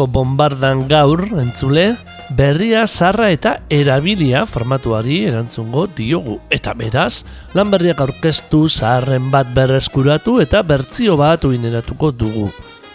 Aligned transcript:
Urpeko 0.00 0.06
bombardan 0.06 0.88
gaur, 0.88 1.20
entzule, 1.40 1.96
berria, 2.30 2.86
zarra 2.86 3.30
eta 3.30 3.60
erabilia 3.68 4.46
formatuari 4.46 5.26
erantzungo 5.28 5.88
diogu. 5.96 6.40
Eta 6.50 6.74
beraz, 6.74 7.24
lan 7.54 7.70
berriak 7.70 8.00
aurkeztu 8.00 8.68
zaharren 8.68 9.30
bat 9.30 9.52
berreskuratu 9.54 10.40
eta 10.40 10.62
bertzio 10.62 11.16
bat 11.16 11.44
uineratuko 11.44 12.12
dugu. 12.12 12.50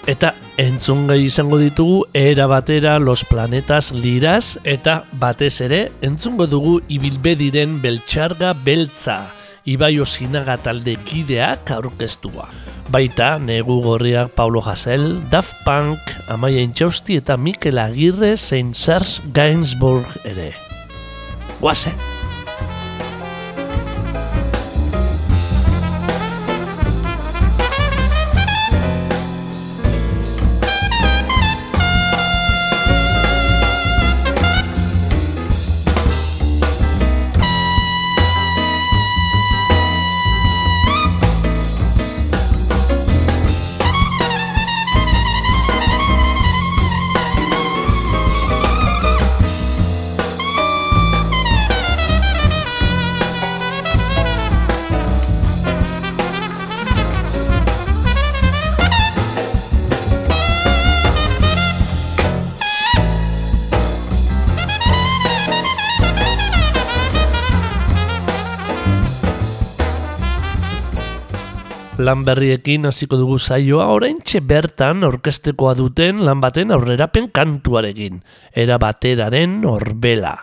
Eta 0.08 0.34
entzungai 0.58 1.26
izango 1.26 1.58
ditugu 1.58 2.06
era 2.14 2.48
batera 2.48 3.00
los 3.00 3.24
planetas 3.26 3.92
liraz 3.92 4.58
eta 4.64 5.04
batez 5.12 5.62
ere 5.62 5.92
entzungo 6.02 6.46
dugu 6.48 6.82
ibilbediren 6.88 7.82
beltxarga 7.82 8.54
beltza. 8.54 9.45
Ibaio 9.66 10.06
Sinaga 10.06 10.60
talde 10.62 10.94
kideak 11.08 11.72
aurkeztua. 11.74 12.46
Baita, 12.94 13.40
negu 13.42 13.80
gorriak 13.82 14.36
Paulo 14.38 14.62
Hassel, 14.62 15.24
Daft 15.34 15.58
Punk, 15.66 15.98
Amaia 16.30 16.62
Intxausti 16.62 17.18
eta 17.18 17.34
Mikel 17.38 17.82
Agirre 17.82 18.36
zein 18.38 18.76
Serge 18.78 19.26
Gainsbourg 19.34 20.20
ere. 20.24 20.52
Guazen! 21.58 22.15
Lan 72.06 72.22
berriekin 72.22 72.86
hasiko 72.86 73.18
dugu 73.18 73.40
saioa 73.42 73.88
oraintxe 73.90 74.42
bertan 74.46 75.04
orkestekoa 75.08 75.74
duten 75.78 76.22
lan 76.26 76.42
baten 76.42 76.74
aurrerapen 76.76 77.32
kantuarekin. 77.34 78.22
Era 78.54 78.78
bateraren 78.78 79.64
orbela. 79.66 80.36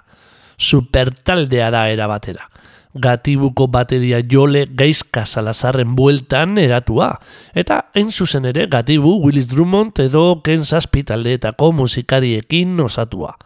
Supertaldea 0.59 1.71
da 1.71 1.87
era 1.91 2.09
batera. 2.11 2.49
Gatibuko 2.93 3.69
bateria 3.73 4.21
jole 4.29 4.67
gaizka 4.77 5.25
salazarren 5.25 5.95
bueltan 5.97 6.59
eratua. 6.59 7.13
Eta 7.55 7.79
hain 7.95 8.11
zuzen 8.11 8.45
ere 8.51 8.67
gatibu 8.67 9.15
Willis 9.23 9.49
Drummond 9.49 10.03
edo 10.03 10.43
Ken 10.43 10.65
Zazpi 10.65 11.05
musikariekin 11.73 12.81
osatua. 12.81 13.37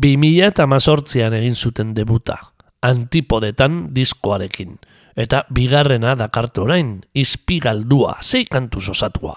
2000 0.00 0.46
eta 0.48 1.36
egin 1.36 1.54
zuten 1.54 1.94
debuta. 1.94 2.38
Antipodetan 2.82 3.94
diskoarekin 3.94 4.78
eta 5.16 5.44
bigarrena 5.50 6.14
dakarte 6.18 6.62
orain, 6.62 7.00
izpigaldua, 7.14 8.18
zei 8.22 8.44
kantuz 8.50 8.88
osatua. 8.92 9.36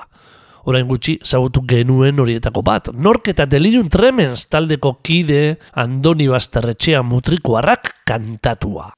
Orain 0.65 0.87
gutxi 0.89 1.19
zagutu 1.21 1.61
genuen 1.67 2.19
horietako 2.19 2.63
bat, 2.65 2.89
nork 2.93 3.29
eta 3.29 3.45
delirium 3.45 3.89
tremens 3.89 4.47
taldeko 4.49 4.95
kide 5.05 5.59
Andoni 5.77 6.27
Basterretxea 6.31 7.03
mutrikoarrak 7.05 7.93
kantatua. 8.05 8.89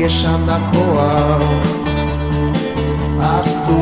Esan 0.00 0.46
dakoa 0.48 1.36
Aztu 3.20 3.76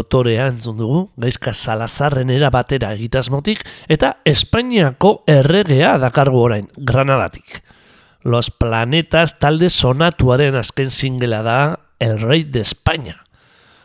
dotorea 0.00 0.48
entzun 0.50 0.78
dugu, 0.80 1.04
gaizka 1.20 1.52
salazarren 1.52 2.32
batera 2.50 2.92
egitasmotik, 2.94 3.64
eta 3.88 4.18
Espainiako 4.24 5.24
erregea 5.26 5.98
dakargu 5.98 6.38
orain, 6.38 6.68
Granadatik. 6.76 7.62
Los 8.22 8.50
Planetas 8.50 9.38
talde 9.38 9.70
sonatuaren 9.70 10.56
azken 10.56 10.90
singela 10.90 11.42
da 11.42 11.80
El 11.98 12.20
Rey 12.20 12.44
de 12.44 12.60
España. 12.60 13.24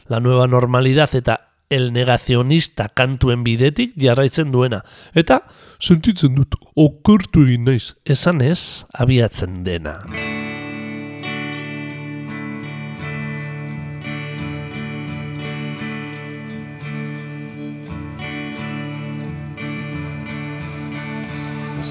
La 0.07 0.19
nueva 0.19 0.47
normalidad 0.47 1.15
eta 1.15 1.47
el 1.69 1.94
negacionista 1.94 2.89
kantuen 2.89 3.44
bidetik 3.44 3.95
jarraitzen 3.97 4.51
duena. 4.51 4.83
Eta 5.13 5.41
sentitzen 5.79 6.35
dut 6.35 6.59
okertu 6.75 7.47
egin 7.47 7.65
naiz, 7.71 7.95
esan 8.06 8.44
ez 8.44 8.85
abiatzen 8.94 9.63
dena. 9.63 10.01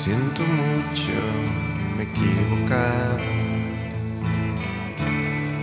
siento 0.04 0.42
mucho, 0.42 1.12
me 1.96 2.02
he 2.02 2.06
equivocado. 2.06 3.20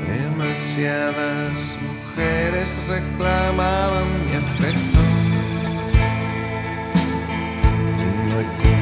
Demasiadas 0.07 1.77
mujeres 1.85 2.79
reclamaban 2.87 4.25
mi 4.25 4.33
afecto. 4.33 4.99
No 8.29 8.39
he 8.39 8.80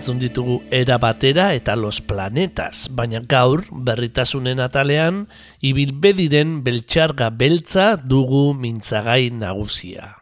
entzun 0.00 0.16
ditugu 0.16 0.62
era 0.72 0.96
batera 0.96 1.50
eta 1.52 1.74
los 1.76 2.00
planetas, 2.00 2.88
baina 2.96 3.20
gaur 3.20 3.66
berritasunen 3.68 4.62
atalean 4.64 5.26
ibilbediren 5.60 6.62
beltxarga 6.64 7.28
beltza 7.28 7.92
dugu 8.00 8.54
mintzagai 8.56 9.28
nagusia. 9.36 10.14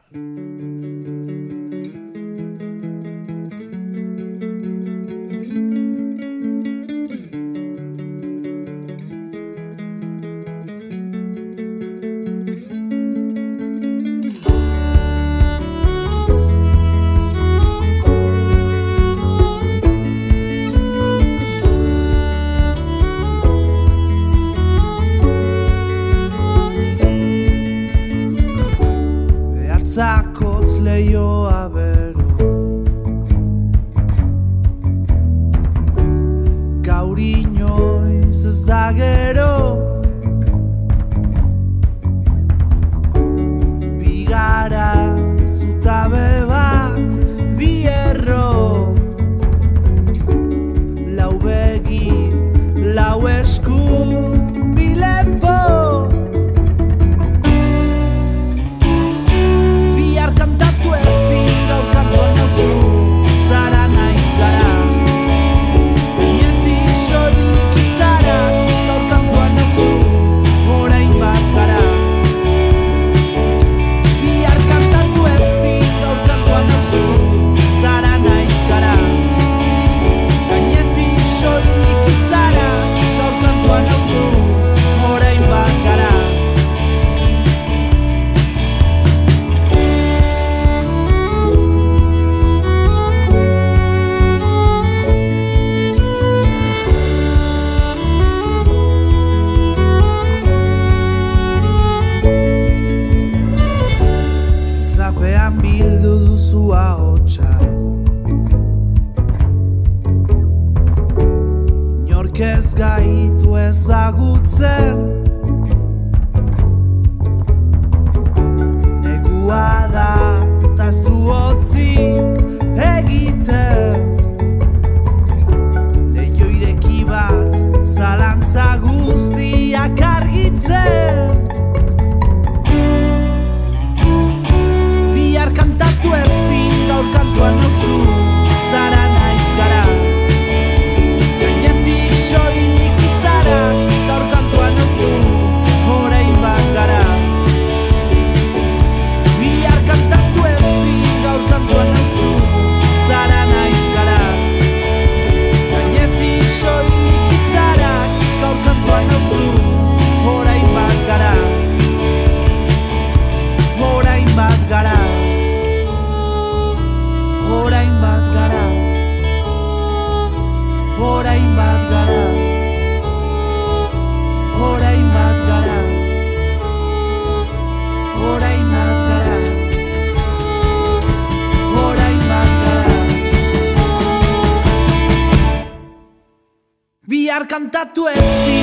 tatuaggi 187.78 188.58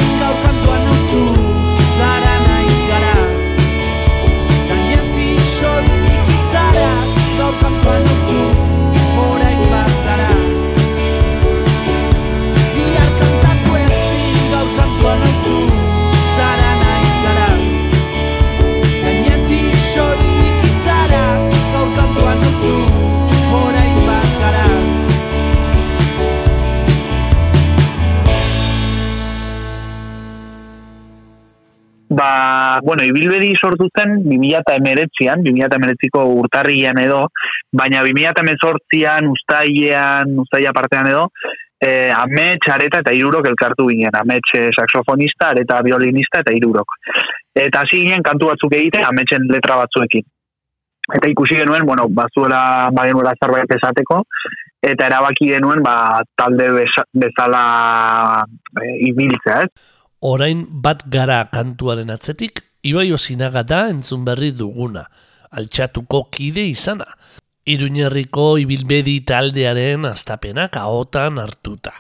bueno, 32.96 33.10
ibilbedi 33.12 33.52
sortu 33.60 33.90
zen 33.92 34.22
2019an, 34.24 35.44
2019ko 35.44 36.24
urtarrian 36.40 37.00
edo, 37.02 37.26
baina 37.72 38.04
2018an, 38.08 39.28
ustailean, 39.34 40.32
ustaila 40.46 40.72
partean 40.76 41.12
edo, 41.12 41.26
eh, 41.84 42.12
amets, 42.16 42.68
areta 42.72 43.02
eta 43.04 43.14
irurok 43.14 43.50
elkartu 43.52 43.88
ginen. 43.90 44.16
Amets 44.16 44.54
eh, 44.56 44.70
saxofonista, 44.72 45.52
areta 45.52 45.82
violinista 45.84 46.42
eta 46.44 46.54
irurok. 46.56 46.96
Eta 47.56 47.84
hasi 47.84 48.02
ginen 48.04 48.24
kantu 48.24 48.54
batzuk 48.54 48.78
egite, 48.80 49.04
ametsen 49.04 49.50
letra 49.52 49.80
batzuekin. 49.84 50.26
Eta 51.16 51.30
ikusi 51.30 51.60
genuen, 51.60 51.86
bueno, 51.86 52.08
bazuela, 52.10 52.90
bagenuela 52.96 53.36
zerbait 53.38 53.70
esateko, 53.76 54.24
eta 54.82 55.10
erabaki 55.12 55.52
genuen, 55.52 55.84
ba, 55.86 56.24
talde 56.38 56.72
bezala 57.14 57.66
e, 58.82 58.96
ibiltzea, 59.12 59.60
ez? 59.68 59.92
Orain 60.26 60.64
bat 60.82 61.04
gara 61.14 61.44
kantuaren 61.52 62.10
atzetik, 62.10 62.64
Ibai 62.86 63.10
Osinaga 63.14 63.64
da 63.66 63.88
entzun 63.90 64.26
berri 64.28 64.52
duguna, 64.54 65.08
altxatuko 65.58 66.28
kide 66.34 66.68
izana. 66.70 67.08
Iruñerriko 67.66 68.60
ibilbedi 68.62 69.24
taldearen 69.26 70.06
astapenak 70.06 70.78
ahotan 70.78 71.42
hartuta. 71.42 71.96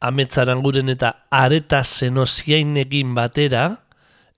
Ametzaranguren 0.00 0.88
eta 0.88 1.10
areta 1.28 1.82
zenosiainekin 1.84 3.12
batera, 3.18 3.66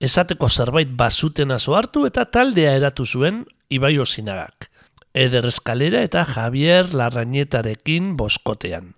esateko 0.01 0.49
zerbait 0.49 0.91
bazuten 0.97 1.55
azo 1.55 1.77
hartu 1.77 2.03
eta 2.09 2.25
taldea 2.25 2.75
eratu 2.75 3.05
zuen 3.05 3.45
Ibai 3.69 3.95
Osinagak. 4.03 4.67
Eder 5.13 5.45
Eskalera 5.47 6.01
eta 6.03 6.25
Javier 6.25 6.91
Larrañetarekin 6.95 8.17
boskotean. 8.17 8.95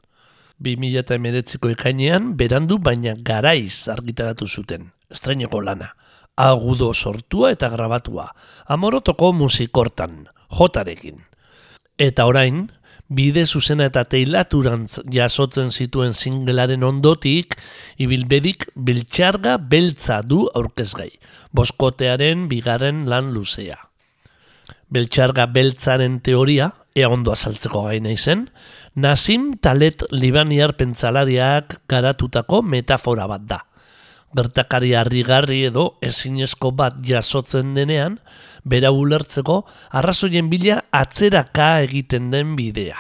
2019ko 0.64 1.70
ikainean 1.74 2.34
berandu 2.40 2.80
baina 2.80 3.14
garaiz 3.18 3.90
argitaratu 3.94 4.48
zuten, 4.48 4.90
estreineko 5.12 5.62
lana. 5.62 5.94
Agudo 6.36 6.94
sortua 6.94 7.52
eta 7.54 7.68
grabatua, 7.70 8.32
amorotoko 8.66 9.34
musikortan, 9.38 10.30
jotarekin. 10.50 11.20
Eta 12.02 12.26
orain, 12.26 12.72
bide 13.06 13.44
zuzena 13.46 13.86
eta 13.92 14.02
teilaturantz 14.10 15.04
jasotzen 15.14 15.70
zituen 15.70 16.16
singelaren 16.18 16.84
ondotik, 16.84 17.54
ibilbedik 18.02 18.66
biltxarga 18.74 19.60
beltza 19.60 20.24
du 20.26 20.48
aurkezgai, 20.58 21.12
boskotearen 21.54 22.48
bigarren 22.50 23.06
lan 23.10 23.30
luzea. 23.36 23.78
Beltxarga 24.90 25.46
beltzaren 25.54 26.18
teoria, 26.26 26.72
ea 26.98 27.10
ondo 27.10 27.34
azaltzeko 27.34 27.84
gaina 27.86 28.10
izen, 28.14 28.48
Nasim 28.96 29.54
Talet 29.62 30.02
Libaniar 30.10 30.74
pentsalariak 30.78 31.80
garatutako 31.90 32.62
metafora 32.62 33.30
bat 33.30 33.46
da. 33.46 33.62
Gertakari 34.34 34.94
harrigarri 34.98 35.64
edo 35.68 35.98
ezinezko 36.02 36.72
bat 36.72 36.96
jasotzen 37.06 37.74
denean, 37.76 38.18
bera 38.66 38.92
ulertzeko 38.92 39.62
arrazoien 39.92 40.50
bila 40.50 40.80
atzeraka 40.92 41.82
egiten 41.86 42.32
den 42.32 42.56
bidea. 42.58 42.98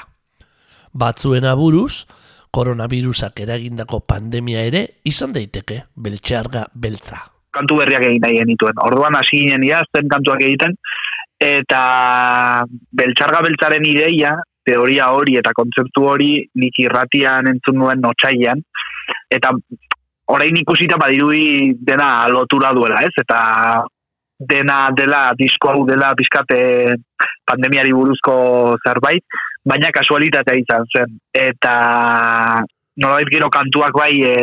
Batzuen 0.93 1.45
aburuz, 1.49 2.05
koronavirusak 2.53 3.39
eragindako 3.41 4.03
pandemia 4.05 4.61
ere 4.69 4.83
izan 5.09 5.33
daiteke 5.33 5.83
beltxarga 5.95 6.67
beltza. 6.75 7.23
kantu 7.53 7.77
berriak 7.77 8.01
egin 8.07 8.21
nahi 8.25 8.39
genituen. 8.41 8.79
Orduan 8.81 9.15
hasi 9.15 9.43
ginen 9.43 9.63
idazten 9.65 10.09
kantuak 10.09 10.41
egiten, 10.41 10.73
eta 11.37 11.81
beltxarga 12.97 13.43
beltzaren 13.45 13.85
ideia, 13.85 14.33
teoria 14.65 15.11
hori 15.13 15.37
eta 15.37 15.51
kontzeptu 15.53 16.05
hori 16.07 16.31
nik 16.55 16.79
irratian 16.81 17.49
entzun 17.51 17.77
nuen 17.81 18.01
notsailan, 18.01 18.63
eta 19.29 19.51
orain 20.27 20.55
ikusita 20.55 20.97
badirui 20.97 21.73
dena 21.79 22.27
lotura 22.27 22.71
duela, 22.73 23.01
ez? 23.03 23.11
Eta 23.19 23.83
dena 24.39 24.89
dela 24.95 25.31
disko 25.37 25.71
hau 25.71 25.85
dela 25.87 26.13
pizkate 26.15 26.59
pandemiari 27.45 27.93
buruzko 27.93 28.77
zerbait, 28.83 29.23
baina 29.65 29.91
kasualitatea 29.95 30.59
izan 30.59 30.87
zen. 30.91 31.17
Eta 31.33 31.75
nolabait 32.97 33.31
gero 33.31 33.49
kantuak 33.49 33.95
bai 33.97 34.13
e, 34.21 34.35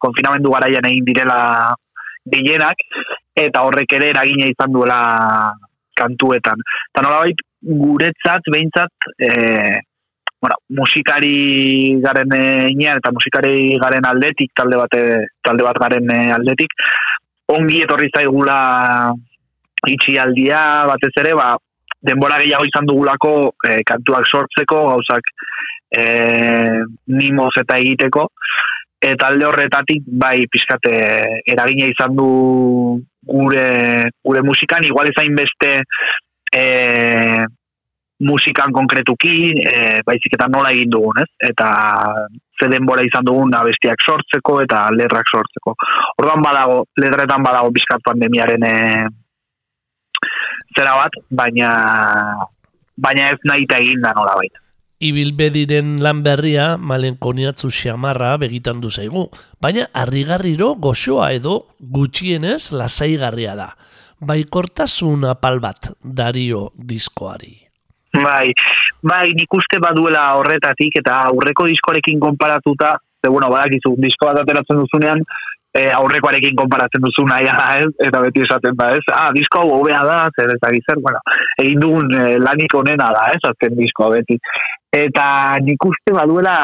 konfinamendu 0.00 0.52
garaian 0.54 0.86
egin 0.90 1.06
direla 1.06 1.40
gehienak, 2.28 2.80
eta 3.36 3.64
horrek 3.66 3.92
ere 3.98 4.12
eragina 4.14 4.48
izan 4.50 4.72
duela 4.74 5.00
kantuetan. 5.98 6.62
Eta 6.92 7.04
nolabait 7.04 7.44
guretzat, 7.62 8.46
behintzat, 8.52 9.10
e, 9.18 9.30
bueno, 10.40 10.56
musikari 10.68 11.98
garen 12.00 12.34
inean 12.70 13.00
eta 13.00 13.12
musikari 13.12 13.76
garen 13.82 14.06
aldetik, 14.06 14.52
talde, 14.54 14.76
bate, 14.78 15.00
talde 15.42 15.66
bat 15.66 15.78
garen 15.82 16.10
eh, 16.14 16.30
aldetik, 16.34 16.74
ongi 17.48 17.82
etorri 17.82 18.10
zaigula 18.14 18.58
itxialdia 19.88 20.60
batez 20.90 21.12
ere, 21.22 21.34
ba, 21.38 21.52
denbora 22.02 22.38
gehiago 22.42 22.66
izan 22.68 22.86
dugulako 22.86 23.34
eh, 23.66 23.80
kantuak 23.86 24.26
sortzeko, 24.26 24.82
gauzak 24.92 25.32
eh, 25.98 26.82
mimoz 27.10 27.54
eta 27.62 27.78
egiteko, 27.82 28.28
eta 29.02 29.30
alde 29.30 29.46
horretatik 29.46 30.06
bai 30.06 30.46
pizkate 30.50 30.94
eragina 31.46 31.90
izan 31.90 32.16
du 32.18 32.30
gure, 33.28 33.68
gure 34.24 34.42
musikan, 34.42 34.86
igual 34.86 35.10
ezain 35.10 35.34
beste 35.38 35.78
eh, 36.52 37.44
musikan 38.20 38.72
konkretuki, 38.74 39.52
e, 39.54 40.02
baizik 40.06 40.34
eta 40.34 40.48
nola 40.50 40.72
egin 40.74 40.90
dugun, 40.90 41.22
ez? 41.22 41.28
Eta 41.50 41.68
ze 42.58 42.68
denbora 42.70 43.04
izan 43.06 43.26
dugun 43.26 43.54
abestiak 43.54 44.02
sortzeko 44.02 44.60
eta 44.64 44.88
lerrak 44.90 45.30
sortzeko. 45.30 45.74
Orduan 46.18 46.42
badago, 46.42 46.84
letretan 46.98 47.46
badago 47.46 47.70
bizkat 47.74 48.02
pandemiaren 48.04 48.66
e, 48.66 48.76
zera 50.76 50.96
bat, 50.98 51.20
baina 51.30 51.74
baina 52.98 53.30
ez 53.34 53.38
nahi 53.46 53.68
egin 53.78 54.02
da 54.02 54.14
nola 54.16 54.34
baita. 54.38 54.58
Ibilbediren 54.98 56.00
lan 56.02 56.24
berria 56.26 56.72
malenkoniatzu 56.76 57.70
xamarra 57.70 58.32
begitan 58.42 58.80
du 58.82 58.90
zaigu, 58.90 59.28
baina 59.62 59.86
harrigarriro 59.94 60.72
goxoa 60.74 61.30
edo 61.36 61.68
gutxienez 61.78 62.72
lasaigarria 62.72 63.54
da. 63.54 63.70
Baikortasun 64.18 65.22
apal 65.30 65.62
bat 65.62 65.92
dario 66.02 66.72
diskoari. 66.74 67.67
Bai, 68.24 68.48
bai, 69.02 69.26
nik 69.36 69.54
uste 69.54 69.78
baduela 69.82 70.24
horretatik 70.38 70.98
eta 71.00 71.20
aurreko 71.28 71.68
diskoarekin 71.70 72.18
konparatuta, 72.20 72.96
ze 73.22 73.30
bueno, 73.30 73.50
badakizu, 73.52 73.94
disko 74.02 74.26
bat 74.30 74.42
ateratzen 74.42 74.82
duzunean, 74.82 75.22
e, 75.76 75.84
aurrekoarekin 75.98 76.56
konparatzen 76.56 77.02
duzu 77.04 77.24
nahi 77.28 77.48
ez? 77.48 77.90
eta 78.06 78.22
beti 78.24 78.44
esaten 78.46 78.76
da, 78.78 78.90
ez? 78.96 79.04
Ah, 79.12 79.30
disko 79.34 79.62
hau 79.62 79.78
hobea 79.78 80.00
da, 80.06 80.18
zer 80.36 80.54
ez 80.54 80.60
dakit 80.62 80.90
zer, 80.90 81.00
bueno, 81.04 81.20
egin 81.62 81.80
dugun 81.84 82.14
e, 82.14 82.38
lanik 82.42 82.74
onena 82.74 83.12
da, 83.14 83.28
ez? 83.34 83.40
Azken 83.50 83.76
disko 83.78 84.10
beti. 84.14 84.38
Eta 84.94 85.58
nik 85.60 85.84
uste 85.84 86.14
baduela 86.16 86.54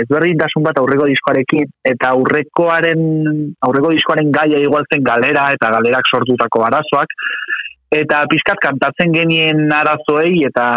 ezberdintasun 0.00 0.64
bat 0.64 0.78
aurreko 0.80 1.08
diskoarekin, 1.10 1.68
eta 1.90 2.14
aurrekoaren, 2.16 3.02
aurreko 3.66 3.92
diskoaren 3.92 4.32
gaia 4.32 4.62
igual 4.62 4.88
zen 4.88 5.04
galera, 5.04 5.50
eta 5.52 5.68
galerak 5.76 6.08
sortutako 6.08 6.64
arazoak, 6.64 7.12
eta 7.90 8.24
pizkat 8.30 8.60
kantatzen 8.62 9.12
genien 9.14 9.68
arazoei, 9.72 10.44
eta 10.48 10.68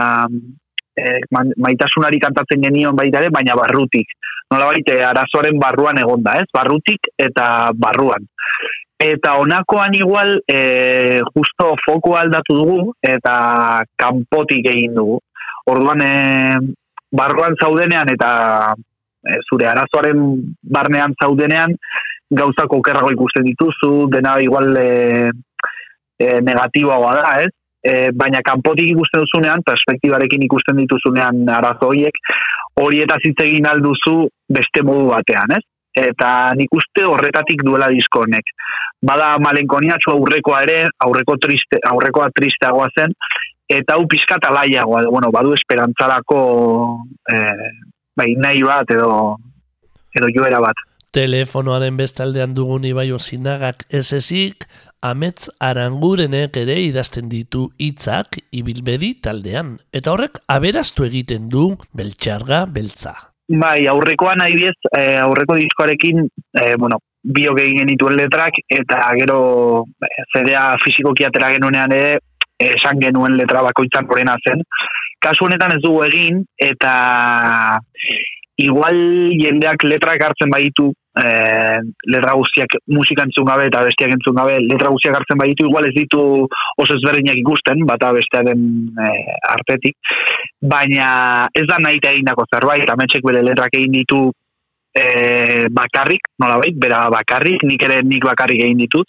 e, 0.96 1.20
maitasunari 1.32 2.20
kantatzen 2.22 2.62
genion 2.64 2.96
baita 2.96 3.22
ere, 3.22 3.32
baina 3.34 3.56
barrutik. 3.60 4.14
Nola 4.52 4.70
baita, 4.74 4.98
arazoaren 5.10 5.60
barruan 5.60 6.00
egonda, 6.02 6.36
ez? 6.42 6.48
Barrutik 6.54 7.12
eta 7.20 7.72
barruan. 7.78 8.28
Eta 9.02 9.34
honakoan 9.40 9.96
igual, 9.98 10.36
e, 10.46 11.22
justo 11.34 11.74
foku 11.86 12.14
aldatu 12.20 12.58
dugu, 12.60 12.94
eta 13.02 13.82
kanpotik 13.98 14.68
egin 14.74 14.94
dugu. 15.00 15.18
Orduan, 15.72 16.04
e, 16.06 16.60
barruan 17.12 17.58
zaudenean, 17.60 18.12
eta 18.14 18.32
e, 19.26 19.40
zure 19.50 19.68
arazoaren 19.72 20.22
barnean 20.62 21.16
zaudenean, 21.24 21.74
gauzako 22.32 22.80
okerrago 22.80 23.12
ikusten 23.12 23.48
dituzu, 23.48 24.08
dena 24.14 24.38
igual 24.44 24.76
e, 24.78 25.32
e, 26.22 26.38
negatiboa 26.46 27.16
da, 27.18 27.34
ez? 27.42 27.52
e, 27.84 28.12
baina 28.14 28.42
kanpotik 28.46 28.94
ikusten 28.94 29.26
duzunean, 29.26 29.64
perspektibarekin 29.66 30.46
ikusten 30.48 30.80
dituzunean 30.82 31.44
arazo 31.50 31.92
horiek, 31.92 32.18
horieta 32.82 33.18
hitz 33.24 33.38
egin 33.46 33.68
alduzu 33.70 34.16
beste 34.50 34.86
modu 34.88 35.10
batean, 35.12 35.58
ez? 35.58 35.64
Eta 35.92 36.54
nik 36.56 36.72
uste 36.72 37.04
horretatik 37.04 37.66
duela 37.68 37.90
disko 37.92 38.24
honek. 38.24 38.54
Bada 39.04 39.34
malenkoniatxu 39.44 40.14
aurrekoa 40.14 40.62
ere, 40.64 40.84
aurreko 41.04 41.36
triste, 41.42 41.82
aurrekoa 41.90 42.30
tristeagoa 42.38 42.88
zen, 42.96 43.16
eta 43.72 43.98
hau 43.98 44.06
pizkat 44.08 44.46
alaiagoa, 44.48 45.04
bueno, 45.10 45.32
badu 45.34 45.56
esperantzarako 45.58 46.40
e, 47.28 47.42
bai, 48.16 48.30
nahi 48.40 48.64
bat 48.68 48.94
edo, 48.94 49.12
edo 50.16 50.32
joera 50.38 50.62
bat. 50.64 50.88
Telefonoaren 51.12 51.98
bestaldean 52.00 52.54
dugun 52.56 52.86
ibai 52.88 53.10
osinagak 53.12 53.84
ez 53.92 54.14
ezik, 54.16 54.64
amets 55.02 55.50
arangurenek 55.60 56.58
ere 56.62 56.78
idazten 56.86 57.30
ditu 57.30 57.68
hitzak 57.82 58.38
ibilbedi 58.52 59.16
taldean. 59.26 59.76
Eta 59.94 60.14
horrek 60.14 60.42
aberaztu 60.48 61.06
egiten 61.08 61.50
du 61.50 61.72
beltxarga 61.98 62.66
beltza. 62.70 63.16
Bai, 63.52 63.88
aurrekoan 63.92 64.40
nahi 64.40 64.70
e, 64.70 65.02
aurreko 65.20 65.58
diskoarekin, 65.60 66.28
e, 66.56 66.76
bueno, 66.80 67.02
biok 67.22 67.60
egin 67.60 67.82
genituen 67.82 68.16
letrak, 68.16 68.62
eta 68.70 69.02
gero 69.20 69.42
e, 70.00 70.12
zedea 70.38 70.78
fizikoki 70.84 71.28
atera 71.28 71.50
genuenean 71.58 71.92
ere, 71.92 72.20
esan 72.62 73.02
genuen 73.02 73.36
letra 73.36 73.66
bakoitzan 73.66 74.08
horrena 74.08 74.38
zen. 74.46 74.64
Kasu 75.22 75.46
honetan 75.46 75.76
ez 75.76 75.82
dugu 75.84 76.06
egin, 76.06 76.46
eta 76.58 76.94
igual 78.62 78.98
jendeak 79.42 79.84
letrak 79.90 80.24
hartzen 80.30 80.54
baitu 80.54 80.92
e, 81.18 81.80
letra 82.08 82.34
guztiak 82.40 82.78
musika 82.88 83.26
entzun 83.28 83.48
gabe 83.48 83.68
eta 83.68 83.84
bestiak 83.88 84.14
entzun 84.16 84.36
gabe 84.38 84.58
letra 84.64 84.92
guztiak 84.94 85.18
hartzen 85.20 85.40
baditu 85.42 85.68
igual 85.68 85.88
ez 85.90 85.96
ditu 85.96 86.22
oso 86.48 86.98
ezberdinak 86.98 87.42
ikusten 87.44 87.86
bata 87.88 88.12
bestearen 88.16 88.62
e, 88.96 89.10
artetik. 89.56 89.98
Baina 90.62 91.48
ez 91.54 91.68
da 91.68 91.80
nahi 91.80 92.00
egindako 92.02 92.48
zerbait 92.54 92.90
ametxek 92.96 93.26
bere 93.28 93.44
letrak 93.44 93.76
egin 93.80 94.00
ditu 94.00 94.30
e, 94.96 95.68
bakarrik 95.72 96.32
nolabait, 96.40 96.76
bera 96.76 97.06
bakarrik 97.12 97.64
nik 97.68 97.84
ere 97.88 98.02
nik 98.04 98.26
bakarrik 98.26 98.64
egin 98.64 98.84
ditut. 98.86 99.08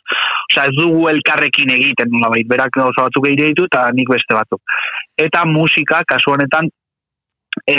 Osea, 0.50 0.68
ez 0.68 0.76
dugu 0.76 1.08
elkarrekin 1.10 1.70
egiten 1.74 2.10
nolabait, 2.12 2.48
berak 2.48 2.78
oso 2.82 3.06
batzuk 3.06 3.28
egin 3.30 3.52
ditu 3.52 3.68
eta 3.70 3.88
nik 3.94 4.10
beste 4.10 4.36
batzuk. 4.38 4.62
Eta 5.18 5.44
musika, 5.46 6.02
kasu 6.08 6.34
honetan 6.34 6.70
e, 7.68 7.76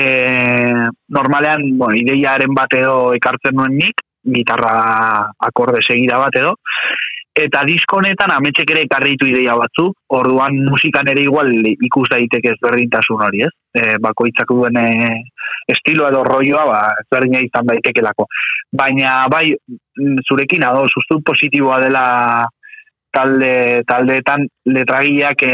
normalean, 1.10 1.66
bueno, 1.78 1.98
ideiaren 1.98 2.54
bat 2.56 2.76
edo 2.78 3.14
ekartzen 3.18 3.58
nuen 3.58 3.78
nik, 3.80 4.04
gitarra 4.24 5.30
akorde 5.40 5.82
segida 5.84 6.20
bat 6.22 6.36
edo, 6.40 6.54
eta 7.34 7.64
disko 7.66 7.98
honetan 7.98 8.32
ametxek 8.36 8.72
ere 8.76 8.84
ekarritu 8.86 9.26
ideia 9.26 9.56
batzu, 9.58 9.88
orduan 10.14 10.60
musikan 10.70 11.08
ere 11.10 11.24
igual 11.26 11.50
ikus 11.74 12.06
daiteke 12.12 12.54
ezberdintasun 12.54 13.24
hori, 13.26 13.42
ez? 13.48 13.54
E, 13.74 13.96
bakoitzak 14.02 14.54
duen 14.54 14.78
e, 14.78 14.90
estilo 15.74 16.06
edo 16.12 16.22
rolloa, 16.28 16.66
ba, 16.70 16.82
ezberdina 17.02 17.42
izan 17.42 17.72
daitekelako. 17.72 18.28
Baina, 18.72 19.24
bai, 19.34 19.48
mm, 19.50 20.22
zurekin, 20.30 20.66
ado, 20.68 20.86
sustu 20.86 21.20
positiboa 21.26 21.82
dela 21.82 22.06
talde, 23.14 23.82
taldeetan 23.90 24.46
letragiak 24.70 25.46
e, 25.48 25.54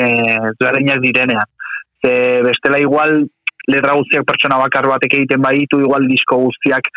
ezberdinak 0.52 1.04
direnean. 1.04 1.56
Ze 2.04 2.42
bestela 2.44 2.80
igual 2.80 3.22
letra 3.68 3.96
guztiak 3.96 4.26
pertsona 4.28 4.60
bakar 4.60 4.88
batek 4.88 5.16
egiten 5.20 5.42
baditu, 5.44 5.80
igual 5.84 6.08
disko 6.12 6.44
guztiak 6.44 6.88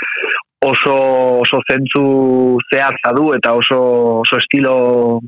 oso, 0.63 0.97
oso 1.43 1.61
zentzu 1.69 2.05
zehatza 2.71 3.13
du 3.17 3.33
eta 3.37 3.55
oso, 3.59 3.79
oso 4.23 4.39
estilo 4.39 5.21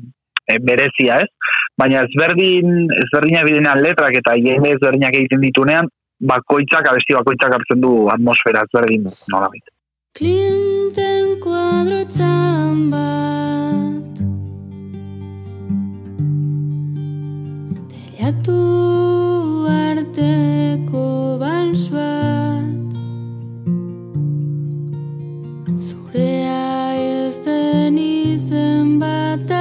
e, 0.47 0.57
berezia, 0.59 1.19
ez? 1.23 1.29
Baina 1.77 2.05
ezberdin, 2.07 2.87
ezberdinak 3.03 3.47
bidenean 3.49 3.83
letrak 3.83 4.15
eta 4.21 4.37
jende 4.39 4.75
ezberdinak 4.77 5.17
egiten 5.19 5.43
ditunean, 5.43 5.91
bakoitzak, 6.31 6.87
abesti 6.91 7.17
bakoitzak 7.17 7.57
hartzen 7.57 7.83
du 7.83 7.93
atmosfera 8.13 8.63
ezberdin, 8.67 9.09
nola 9.33 9.51
bit. 9.51 9.67
Klinten 10.15 11.33
kuadroetan 11.43 12.85
bat 12.93 14.21
Teliatu 17.91 18.55
arteko 19.67 21.03
bals 21.43 21.89
Zurea 26.15 26.95
ez 26.95 27.35
den 27.43 27.97
izen 27.97 28.99
bat 28.99 29.51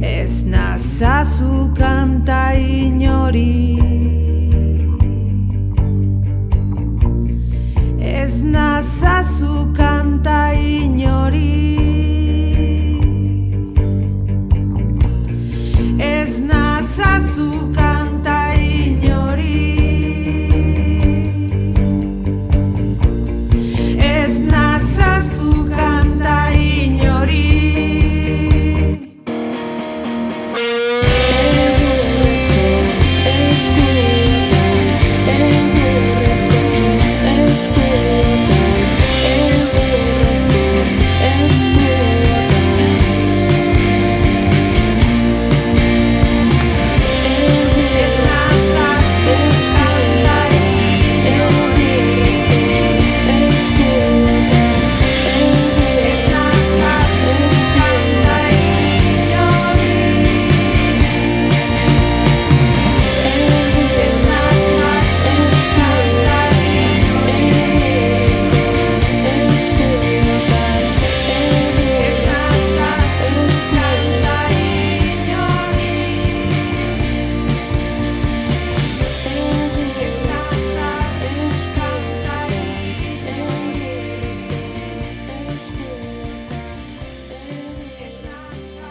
Ez 0.01 0.43
nazazu 0.45 1.71
kanta 1.75 2.53
inori. 2.53 3.79
Ez 7.99 8.41
nazazu 8.41 9.73
kanta 9.73 10.53
inori 10.53 11.68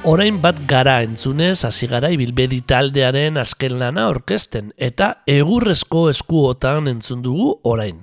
Orain 0.08 0.38
bat 0.40 0.56
gara 0.64 1.02
entzunez 1.04 1.66
hasi 1.68 1.84
gara 1.90 2.08
ibilbedi 2.08 2.62
taldearen 2.64 3.36
azken 3.36 3.74
lana 3.76 4.06
orkesten 4.08 4.70
eta 4.86 5.08
egurrezko 5.28 6.06
eskuotan 6.08 6.88
entzun 6.88 7.20
dugu 7.26 7.50
orain. 7.68 7.98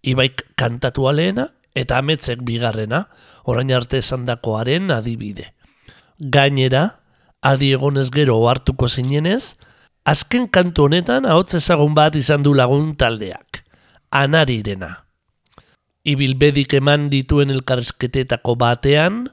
Ibaik 0.00 0.46
kantatua 0.56 1.12
lehena 1.12 1.50
eta 1.76 1.98
ametzek 2.00 2.40
bigarrena, 2.46 3.02
orain 3.44 3.74
arte 3.76 4.00
esandakoaren 4.00 4.88
adibide. 4.96 5.50
Gainera, 6.16 6.86
adi 7.44 7.74
egonez 7.76 8.08
gero 8.16 8.38
hartuko 8.48 8.88
zinenez, 8.88 9.58
azken 10.08 10.48
kantu 10.48 10.88
honetan 10.88 11.28
ahots 11.28 11.58
ezagun 11.60 11.92
bat 11.92 12.16
izan 12.16 12.48
du 12.48 12.54
lagun 12.56 12.94
taldeak. 12.96 13.60
Anarirena. 14.08 14.94
Ibilbedik 16.06 16.78
eman 16.80 17.10
dituen 17.12 17.52
elkarrizketetako 17.52 18.56
batean, 18.56 19.26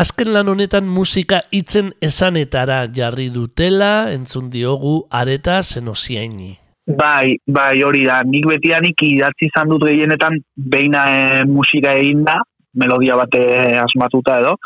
azken 0.00 0.32
lan 0.32 0.48
honetan 0.48 0.86
musika 0.88 1.42
hitzen 1.52 1.90
esanetara 2.08 2.78
jarri 2.96 3.28
dutela 3.34 4.08
entzun 4.14 4.48
diogu 4.52 4.94
areta 5.20 5.60
zenosiaini. 5.62 6.54
Bai, 7.00 7.36
bai, 7.46 7.82
hori 7.84 8.06
da. 8.06 8.22
Nik 8.26 8.48
betianik 8.48 9.04
idatzi 9.06 9.50
izan 9.50 9.68
dut 9.70 9.84
gehienetan 9.84 10.38
beina 10.74 11.04
e, 11.12 11.44
musika 11.46 11.92
egin 12.00 12.24
da, 12.24 12.38
melodia 12.82 13.18
bate 13.20 13.42
asmatuta 13.82 14.40
edo, 14.40 14.56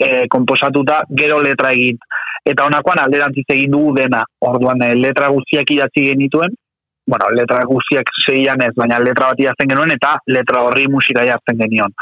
e, 0.00 0.24
komposatuta, 0.32 1.02
gero 1.20 1.38
letra 1.44 1.74
egin. 1.76 2.00
Eta 2.44 2.66
honakoan 2.66 3.02
alderantziz 3.04 3.44
egin 3.52 3.76
dugu 3.76 3.92
dena. 4.00 4.24
Orduan, 4.48 4.82
e, 4.82 4.94
letra 4.96 5.28
guztiak 5.36 5.70
idatzi 5.76 6.08
genituen, 6.08 6.56
bueno, 7.06 7.28
letra 7.36 7.62
guztiak 7.68 8.08
zeian 8.24 8.62
ez, 8.64 8.72
baina 8.76 8.98
letra 9.02 9.30
bat 9.32 9.40
idazten 9.40 9.68
genuen 9.70 9.92
eta 9.94 10.14
letra 10.30 10.62
horri 10.64 10.86
musika 10.88 11.24
jartzen 11.26 11.58
genion. 11.60 11.92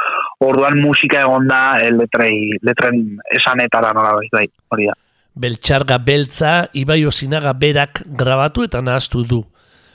Orduan 0.47 0.79
musika 0.83 1.23
egon 1.25 1.49
da 1.51 1.63
e, 1.83 1.91
letrei, 1.95 2.35
letren 2.63 3.03
esanetara 3.39 3.93
nola 3.97 4.15
bai, 4.33 4.47
hori 4.71 4.91
da. 4.91 4.99
Beltxarga 5.33 5.97
beltza 6.05 6.53
Ibai 6.77 7.03
Osinaga 7.09 7.55
berak 7.57 8.03
grabatu 8.07 8.67
eta 8.69 8.83
nahaztu 8.85 9.25
du. 9.25 9.41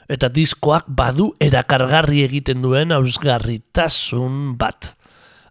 Eta 0.09 0.31
diskoak 0.33 0.87
badu 0.87 1.33
erakargarri 1.43 2.23
egiten 2.25 2.63
duen 2.63 2.95
ausgarritasun 2.95 4.55
bat. 4.57 4.93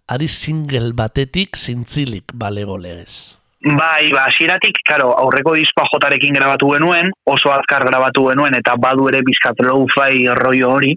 Ari 0.08 0.28
single 0.28 0.92
batetik 0.96 1.56
zintzilik 1.56 2.32
balego 2.34 2.78
legez. 2.78 3.45
Bai, 3.66 4.12
ba, 4.14 4.28
hasieratik, 4.30 4.76
karo, 4.86 5.08
aurreko 5.18 5.56
diskoa 5.58 5.88
jotarekin 5.90 6.36
grabatu 6.38 6.68
genuen, 6.70 7.08
oso 7.26 7.50
azkar 7.50 7.82
grabatu 7.88 8.28
genuen, 8.28 8.54
eta 8.54 8.76
badu 8.78 9.08
ere 9.10 9.24
bizkat 9.26 9.58
low-fi 9.66 10.28
rollo 10.38 10.68
hori. 10.76 10.92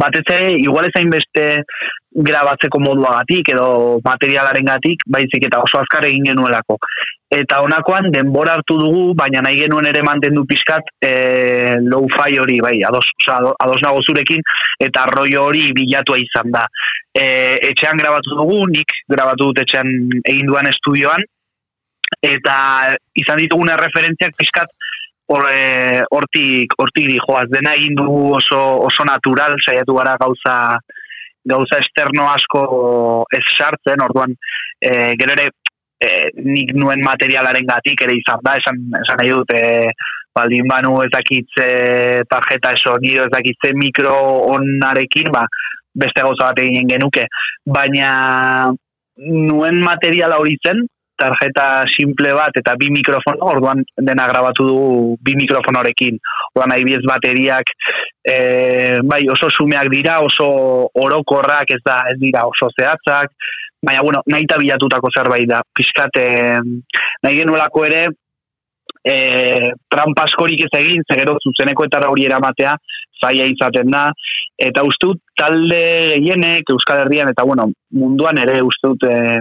Batez 0.00 0.22
ere, 0.32 0.54
igual 0.56 0.88
ezain 0.88 1.10
beste 1.12 1.44
grabatzeko 2.14 2.80
moduagatik 2.80 3.50
edo 3.52 3.98
materialaren 4.06 4.70
gatik, 4.70 5.04
baizik 5.04 5.44
eta 5.50 5.60
oso 5.66 5.82
azkar 5.82 6.06
egin 6.08 6.30
genuelako. 6.30 6.78
Eta 7.34 7.58
honakoan 7.60 8.08
denbora 8.14 8.56
hartu 8.56 8.78
dugu, 8.80 9.04
baina 9.18 9.44
nahi 9.44 9.60
genuen 9.66 9.90
ere 9.90 10.00
mantendu 10.06 10.46
pizkat 10.48 10.88
e, 11.04 11.12
low-fi 11.82 12.38
hori, 12.40 12.56
bai, 12.64 12.78
ados, 12.88 13.04
oza, 13.20 13.36
ado- 13.36 13.54
ados 13.66 13.82
nago 13.84 14.00
zurekin, 14.00 14.40
eta 14.80 15.04
rollo 15.12 15.44
hori 15.50 15.68
bilatua 15.76 16.22
izan 16.24 16.56
da. 16.56 16.64
E, 17.12 17.26
etxean 17.68 18.00
grabatu 18.00 18.38
dugu, 18.38 18.62
nik 18.72 18.96
grabatu 19.12 19.50
dut 19.50 19.64
etxean 19.66 19.92
egin 20.24 20.48
duan 20.48 20.72
estudioan, 20.72 21.20
eta 22.22 22.56
izan 23.14 23.40
ditugune 23.42 23.76
referentziak 23.80 24.36
pizkat 24.36 24.70
hor, 25.26 25.46
e, 25.50 26.02
hortik 26.10 26.74
hortik 26.78 27.08
dijoaz 27.08 27.46
dena 27.52 27.74
egin 27.78 27.96
dugu 27.98 28.34
oso 28.38 28.60
oso 28.88 29.06
natural 29.08 29.56
saiatu 29.64 29.96
gara 29.96 30.16
gauza 30.20 30.56
gauza 31.44 31.78
externo 31.78 32.28
asko 32.32 32.64
ez 33.32 33.44
sartzen. 33.56 34.02
Orduan 34.04 34.34
e, 34.80 35.14
gero 35.20 35.36
ere 35.36 35.50
e, 36.00 36.10
nik 36.40 36.74
nuen 36.76 37.04
materialaren 37.04 37.66
gatik 37.68 38.04
ere 38.06 38.16
izan 38.20 38.40
da. 38.44 38.56
Esan, 38.60 38.80
esan 39.02 39.20
nahi 39.20 39.32
dut 39.32 39.54
e, 39.56 39.64
baldin 40.34 40.68
banu 40.68 40.96
ez 41.04 41.10
dakitze 41.12 41.68
tarjeta 42.30 42.74
sonido 42.80 43.26
ez 43.26 43.32
dakitze 43.32 43.74
mikro 43.78 44.14
onarekin 44.54 45.30
ba, 45.34 45.44
beste 45.94 46.24
gauza 46.24 46.50
bat 46.50 46.64
eginen 46.64 46.90
genuke. 46.90 47.28
Baina 47.64 48.72
nuen 49.16 49.78
materiala 49.84 50.40
hori 50.42 50.56
zen 50.64 50.82
tarjeta 51.16 51.84
simple 51.90 52.32
bat 52.36 52.56
eta 52.58 52.74
bi 52.80 52.90
mikrofono, 52.94 53.50
orduan 53.52 53.82
dena 53.96 54.26
grabatu 54.30 54.66
dugu 54.66 55.16
bi 55.24 55.36
mikrofonorekin. 55.40 56.18
Orduan 56.54 56.74
adibidez 56.76 57.04
bateriak 57.08 57.74
e, 58.24 58.36
bai 59.04 59.22
oso 59.32 59.50
sumeak 59.50 59.90
dira, 59.92 60.20
oso 60.24 60.48
orokorrak 61.04 61.76
ez 61.76 61.82
da, 61.84 62.00
ez 62.12 62.18
dira 62.22 62.46
oso 62.50 62.70
zehatzak, 62.78 63.32
baina 63.84 64.02
bueno, 64.02 64.22
nahi 64.26 64.46
bilatutako 64.48 65.12
zerbait 65.14 65.48
da. 65.48 65.62
Piskat, 65.76 66.16
e, 66.18 66.60
nahi 67.22 67.40
genuelako 67.42 67.84
ere, 67.86 68.04
e, 69.04 69.16
trampa 69.90 70.24
askorik 70.24 70.64
ez 70.66 70.72
egin, 70.80 71.04
zegero 71.10 71.36
zuzeneko 71.42 71.84
eta 71.84 72.02
hori 72.08 72.26
eramatea, 72.28 72.74
zaila 73.20 73.46
izaten 73.48 73.90
da, 73.92 74.08
eta 74.58 74.84
uste 74.86 75.10
dut 75.10 75.20
talde 75.38 75.82
gehienek 76.14 76.70
Euskal 76.74 77.04
Herrian, 77.04 77.30
eta 77.32 77.44
bueno, 77.44 77.68
munduan 77.94 78.38
ere 78.42 78.60
uste 78.64 78.92
dut 78.92 79.06
e, 79.08 79.40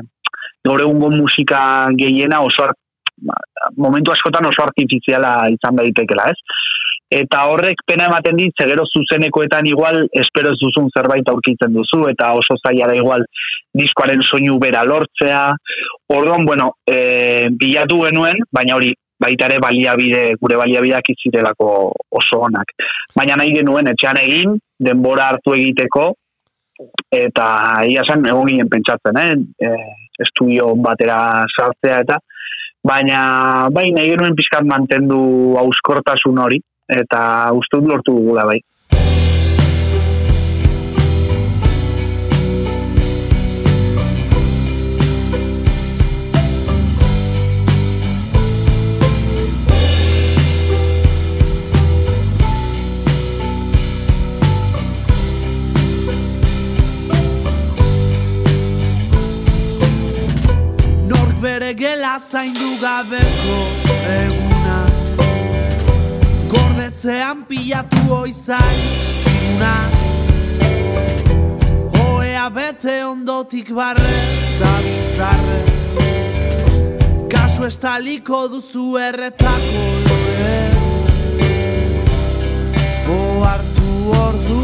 gaur 0.67 0.82
egungo 0.82 1.12
musika 1.12 1.89
gehiena 1.97 2.41
oso 2.41 2.67
ar- 2.67 2.78
momentu 3.78 4.12
askotan 4.12 4.45
oso 4.45 4.63
artifiziala 4.63 5.34
izan 5.54 5.76
daitekela, 5.80 6.30
ez? 6.32 6.39
Eta 7.13 7.43
horrek 7.45 7.84
pena 7.86 8.08
ematen 8.10 8.39
dit, 8.39 8.54
zegero 8.58 8.86
zuzenekoetan 8.89 9.67
igual 9.69 9.99
espero 10.17 10.54
ez 10.54 10.58
duzun 10.62 10.89
zerbait 10.97 11.28
aurkitzen 11.30 11.73
duzu, 11.76 12.08
eta 12.10 12.32
oso 12.34 12.58
zaila 12.58 12.88
da 12.89 12.95
igual 12.97 13.26
diskoaren 13.78 14.23
soinu 14.26 14.58
bera 14.60 14.82
lortzea. 14.84 15.43
Orduan, 16.10 16.45
bueno, 16.45 16.71
e, 16.89 17.49
bilatu 17.60 18.02
genuen, 18.08 18.41
baina 18.52 18.80
hori 18.80 18.93
baita 19.23 19.45
ere 19.45 19.60
baliabide, 19.62 20.23
gure 20.41 20.58
baliabideak 20.58 21.13
izirelako 21.13 21.69
oso 22.17 22.41
onak. 22.47 22.73
Baina 23.15 23.38
nahi 23.39 23.54
genuen 23.60 23.93
etxean 23.93 24.19
egin, 24.23 24.58
denbora 24.80 25.30
hartu 25.32 25.54
egiteko, 25.54 26.10
eta 27.13 27.47
ia 27.89 28.03
zen 28.07 28.25
egon 28.25 28.49
ginen 28.49 28.69
pentsatzen, 28.69 29.19
eh? 29.19 29.33
E, 29.67 29.73
estudio 30.23 30.73
batera 30.75 31.45
sartzea 31.49 32.01
eta 32.05 32.19
baina 32.83 33.69
bai 33.71 33.89
nahi 33.95 34.12
genuen 34.12 34.36
pixkat 34.36 34.67
mantendu 34.67 35.55
auskortasun 35.62 36.41
hori, 36.43 36.59
eta 36.89 37.51
uste 37.55 37.79
dut 37.79 37.89
lortu 37.91 38.15
dugula 38.17 38.45
bai. 38.49 38.59
Gela 61.75 62.19
zaindu 62.19 62.77
gabeko 62.81 63.57
eguna. 64.05 64.77
Gordetzean 66.51 67.45
pilatu 67.49 68.01
oizaizkuna 68.13 69.73
Oea 72.03 72.49
bete 72.53 72.99
ondotik 73.05 73.73
barre 73.73 74.13
eta 74.13 74.73
bizarrez. 74.86 75.73
Kasu 77.33 77.65
estaliko 77.65 78.47
duzu 78.53 78.97
erretako 79.07 79.86
lorez 80.05 80.77
O 83.17 83.19
hartu 83.49 84.62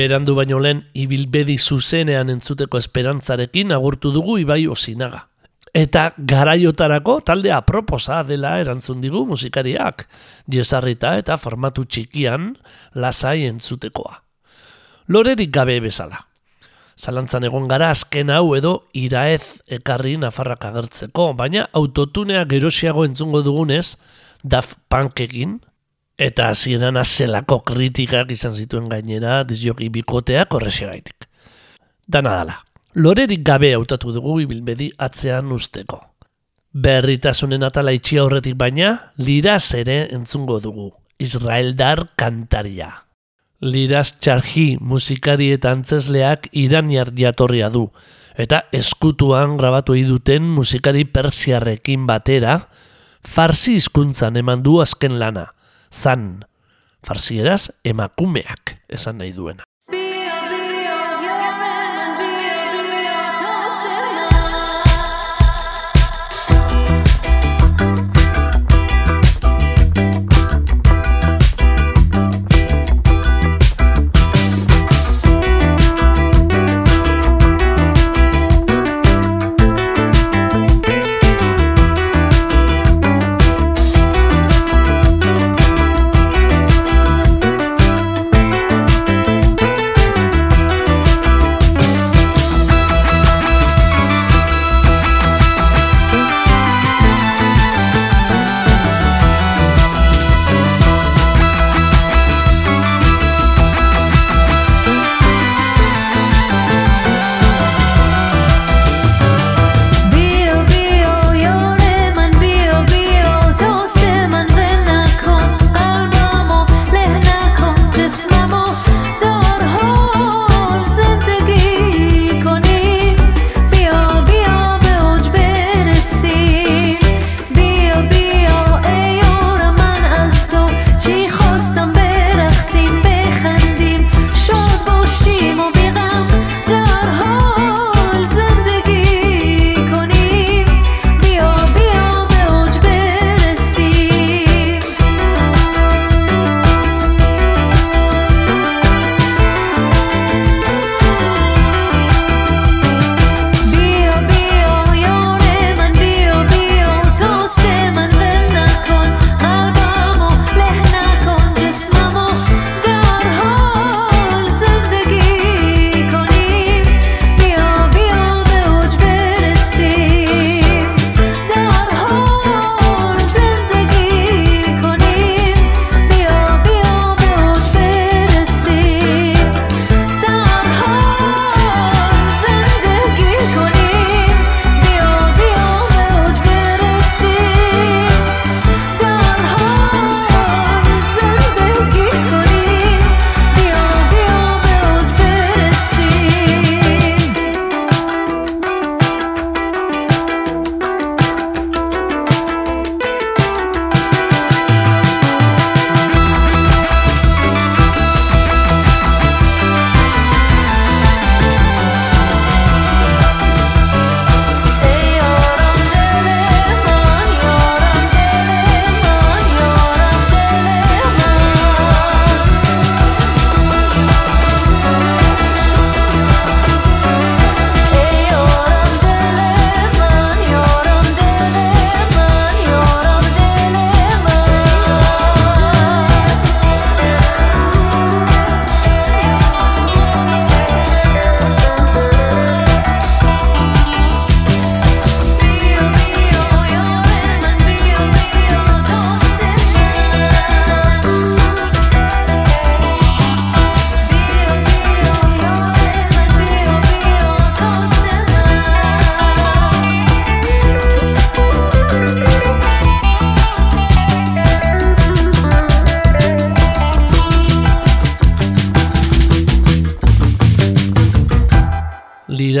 Berandu 0.00 0.32
baino 0.32 0.56
lehen 0.64 0.78
ibilbedi 0.96 1.58
zuzenean 1.58 2.30
entzuteko 2.32 2.78
esperantzarekin 2.80 3.74
agurtu 3.76 4.12
dugu 4.14 4.38
Ibai 4.40 4.62
Osinaga. 4.72 5.26
Eta 5.76 6.06
garaiotarako 6.30 7.18
talde 7.26 7.52
aproposa 7.52 8.22
dela 8.24 8.54
erantzun 8.62 9.02
digu 9.04 9.26
musikariak, 9.28 10.06
jesarrita 10.50 11.12
eta 11.20 11.36
formatu 11.36 11.84
txikian 11.84 12.54
lasai 12.96 13.44
entzutekoa. 13.50 14.16
Lorerik 15.12 15.52
gabe 15.52 15.76
bezala. 15.84 16.24
Zalantzan 16.96 17.44
egon 17.50 17.68
gara 17.68 17.90
azken 17.92 18.32
hau 18.32 18.54
edo 18.56 18.72
iraez 18.96 19.60
ekarri 19.78 20.16
nafarrak 20.22 20.64
agertzeko, 20.70 21.34
baina 21.36 21.68
autotunea 21.76 22.46
gerosiago 22.48 23.04
entzungo 23.04 23.44
dugunez, 23.44 23.98
Daft 24.42 24.78
Punkekin, 24.88 25.58
eta 26.20 26.50
hasieran 26.52 27.00
azelako 27.00 27.62
kritikak 27.64 28.34
izan 28.34 28.52
zituen 28.52 28.90
gainera 28.92 29.40
dizjoki 29.48 29.88
bikoteak 29.88 30.52
horrexegaitik. 30.52 31.26
Dana 32.08 32.34
dala, 32.40 32.56
lorerik 32.94 33.40
gabe 33.46 33.72
hautatu 33.72 34.12
dugu 34.12 34.40
ibilbedi 34.44 34.90
atzean 34.98 35.52
usteko. 35.56 36.00
Berritasunen 36.70 37.64
atala 37.64 37.94
itxi 37.96 38.18
aurretik 38.20 38.58
baina, 38.60 38.90
liraz 39.16 39.72
ere 39.78 40.02
entzungo 40.12 40.58
dugu, 40.60 40.90
Israeldar 41.18 42.04
kantaria. 42.20 42.90
Liraz 43.60 44.12
txarji 44.20 44.76
musikari 44.80 45.50
eta 45.56 45.72
antzesleak 45.72 46.50
iraniar 46.52 47.10
jatorria 47.16 47.70
du, 47.72 47.86
eta 48.36 48.62
eskutuan 48.76 49.56
grabatu 49.56 49.96
duten 50.08 50.44
musikari 50.44 51.04
persiarrekin 51.04 52.06
batera, 52.06 52.60
farsi 53.24 53.74
hizkuntzan 53.80 54.36
eman 54.36 54.62
du 54.62 54.78
azken 54.80 55.18
lana, 55.18 55.50
zan, 55.92 56.44
farsieraz 57.06 57.70
emakumeak 57.84 58.78
esan 58.88 59.18
nahi 59.20 59.34
duena. 59.36 59.69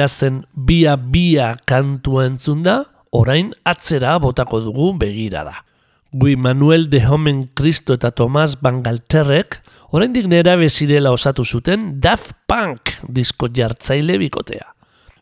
Atera 0.00 0.08
zen 0.08 0.46
bia 0.54 0.96
bia 0.96 1.56
kantua 1.66 2.24
entzun 2.24 2.62
da, 2.62 2.84
orain 3.12 3.52
atzera 3.64 4.18
botako 4.18 4.60
dugu 4.60 4.94
begirada. 4.98 5.64
Gui 6.12 6.36
Manuel 6.36 6.88
de 6.88 7.04
Homen 7.04 7.50
Cristo 7.54 7.94
eta 7.94 8.10
Tomas 8.10 8.56
Bangalterrek 8.60 9.60
oraindik 9.92 10.26
nera 10.26 10.56
bezirela 10.56 11.12
osatu 11.12 11.44
zuten 11.44 12.00
Daft 12.00 12.32
Punk 12.46 12.94
disko 13.08 13.48
jartzaile 13.52 14.16
bikotea. 14.18 14.72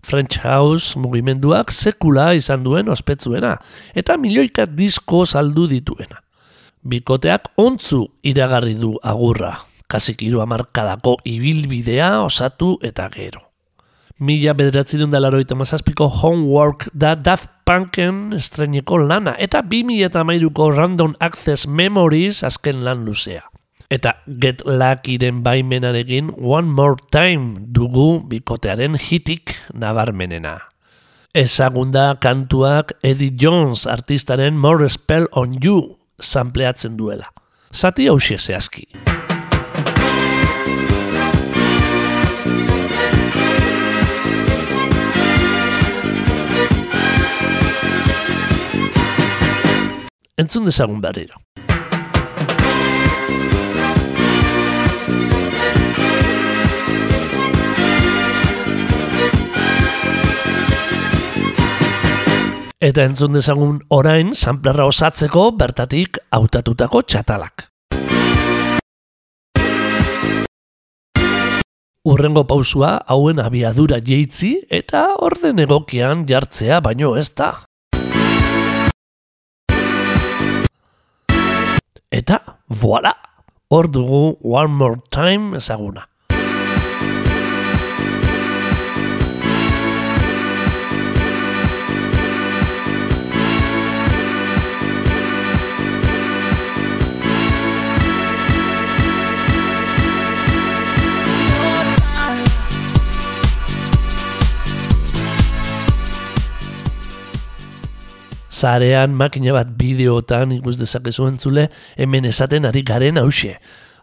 French 0.03 0.39
House 0.45 0.97
mugimenduak 0.97 1.73
sekula 1.73 2.35
izan 2.35 2.63
duen 2.63 2.89
ospetzuena 2.89 3.57
eta 3.95 4.17
milioika 4.17 4.67
disko 4.67 5.25
saldu 5.27 5.67
dituena. 5.67 6.23
Bikoteak 6.85 7.51
ontzu 7.57 8.07
iragarri 8.23 8.79
du 8.79 8.95
agurra, 9.03 9.59
kasik 9.89 10.23
hiru 10.23 10.41
hamarkadako 10.41 11.19
ibilbidea 11.25 12.23
osatu 12.23 12.79
eta 12.83 13.11
gero. 13.11 13.48
Mila 14.19 14.51
bederatzerun 14.59 15.13
da 15.13 15.21
laroita 15.23 15.55
mazazpiko 15.55 16.09
Homework 16.11 16.89
da 16.91 17.13
Daft 17.15 17.53
Punken 17.69 18.33
estreneko 18.35 18.97
lana 18.99 19.37
eta 19.39 19.61
2000 19.63 20.09
eta 20.09 20.25
mairuko 20.27 20.73
Random 20.75 21.15
Access 21.23 21.69
Memories 21.71 22.43
azken 22.43 22.83
lan 22.83 23.05
luzea. 23.07 23.45
Eta 23.89 24.17
Get 24.27 24.65
Luckyren 24.67 25.45
baimenarekin 25.47 26.33
One 26.35 26.67
More 26.67 26.99
Time 27.15 27.63
dugu 27.63 28.25
bikotearen 28.27 28.99
hitik 28.99 29.55
nabarmenena. 29.71 30.59
Ezagunda 31.31 32.17
kantuak 32.19 32.97
Eddie 33.07 33.31
Jones 33.39 33.87
artistaren 33.87 34.59
More 34.59 34.89
Spell 34.91 35.31
on 35.31 35.55
You 35.63 35.95
sampleatzen 36.19 36.99
duela. 36.99 37.31
Zati 37.71 38.09
hausia 38.11 38.39
zehazki. 38.39 38.89
Entzun 50.39 50.69
dezagun 50.69 51.01
berriro. 51.03 51.35
Eta 62.79 63.03
entzun 63.03 63.35
dezagun 63.35 63.81
orain 63.91 64.31
samplerra 64.31 64.87
osatzeko 64.87 65.51
bertatik 65.59 66.23
hautatutako 66.31 67.03
txatalak. 67.03 67.67
Urrengo 72.07 72.47
pausua 72.47 73.01
hauen 73.11 73.43
abiadura 73.43 73.99
jeitzi 73.99 74.55
eta 74.71 75.09
orden 75.19 75.59
egokian 75.67 76.29
jartzea 76.31 76.79
baino 76.79 77.17
ez 77.19 77.33
da. 77.35 77.57
Eta, 82.11 82.59
voila! 82.69 83.13
Hor 83.69 83.91
dugu 83.93 84.39
One 84.41 84.73
More 84.73 85.01
Time 85.11 85.59
ezaguna. 85.59 86.08
Zarean 108.59 109.15
makina 109.15 109.55
bat 109.55 109.71
bideotan 109.79 110.57
ikus 110.57 110.79
dezakezu 110.81 111.29
entzule 111.31 111.69
hemen 111.97 112.27
esaten 112.27 112.67
ari 112.67 112.83
garen 112.83 113.21
hause. 113.23 113.55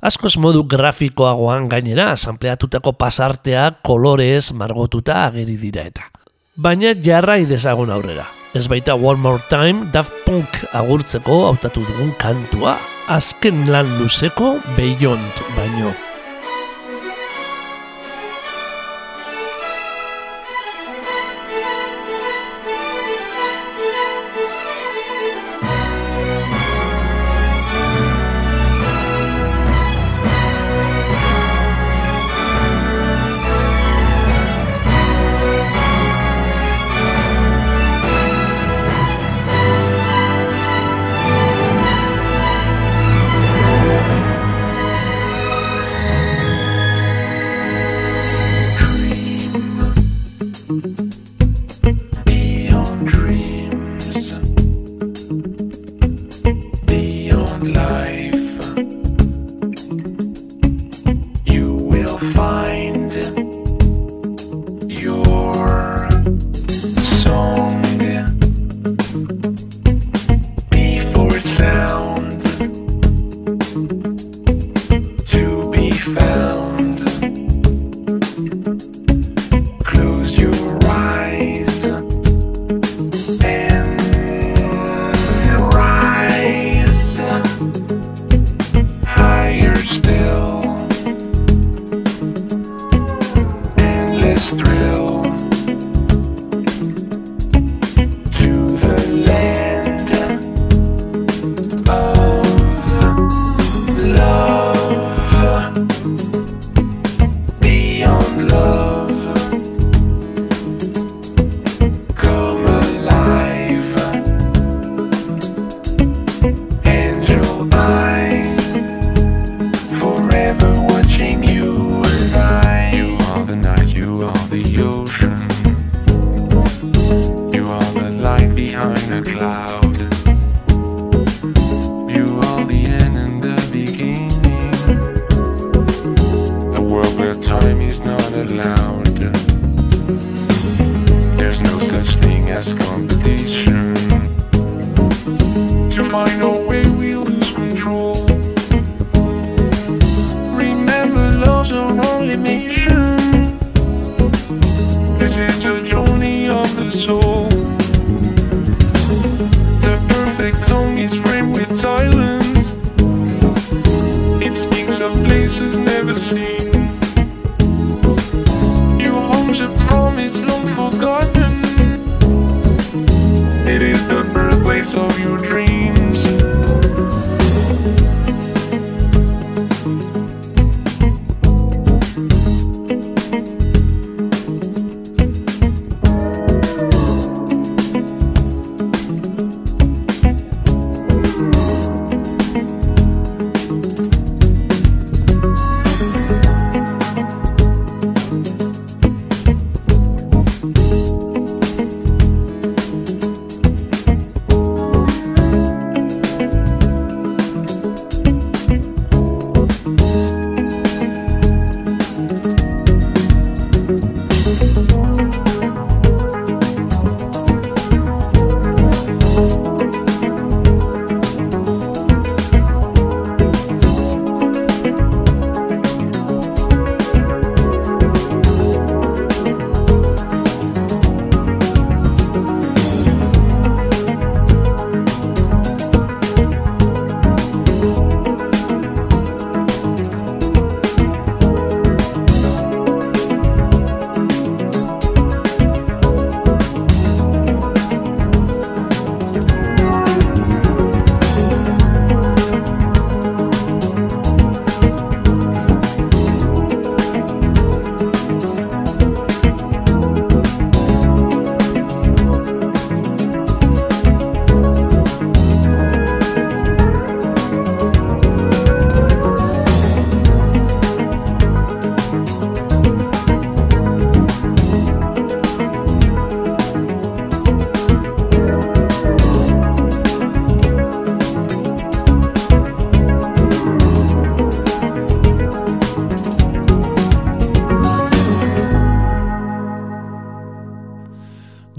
Askoz 0.05 0.35
modu 0.37 0.63
grafikoagoan 0.69 1.67
gainera, 1.71 2.13
sampleatutako 2.15 2.93
pasartea 2.99 3.71
kolorez 3.83 4.53
margotuta 4.53 5.25
ageri 5.25 5.57
dira 5.59 5.85
eta. 5.89 6.07
Baina 6.55 6.93
jarrai 6.95 7.43
dezagun 7.49 7.91
aurrera. 7.91 8.27
Ez 8.55 8.69
baita 8.71 8.95
One 8.95 9.19
More 9.19 9.43
Time 9.51 9.89
Daft 9.91 10.23
Punk 10.23 10.61
agurtzeko 10.71 11.41
hautatu 11.49 11.83
dugun 11.83 12.15
kantua. 12.21 12.77
Azken 13.11 13.65
lan 13.67 13.89
luzeko 13.99 14.55
Beyond 14.77 15.47
baino. 15.57 15.91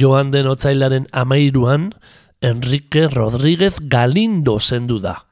Joan 0.07 0.31
den 0.31 0.47
otzailaren 0.47 1.09
amairuan, 1.13 1.91
Enrique 2.41 3.09
Rodríguez 3.09 3.75
Galindo 3.81 4.61
zendu 4.61 5.01
da, 5.03 5.25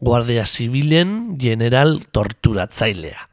Guardia 0.00 0.46
Zibilen 0.46 1.36
general 1.38 2.00
torturatzailea. 2.12 3.28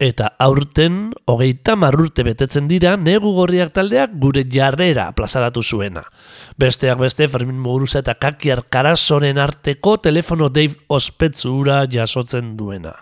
Eta 0.00 0.30
aurten, 0.40 1.12
hogeita 1.28 1.74
marrurte 1.76 2.24
betetzen 2.24 2.66
dira, 2.70 2.94
negu 2.96 3.34
gorriak 3.36 3.74
taldeak 3.76 4.14
gure 4.22 4.46
jarrera 4.48 5.10
plazaratu 5.12 5.62
zuena. 5.62 6.06
Besteak 6.56 6.98
beste, 6.98 7.28
Fermin 7.28 7.60
Muguruza 7.60 8.00
eta 8.00 8.16
Kakiar 8.16 8.64
Karasoren 8.72 9.38
arteko 9.38 9.98
telefono 10.00 10.48
Dave 10.48 10.80
Ospetsura 10.88 11.84
jasotzen 11.84 12.56
duena. 12.56 12.96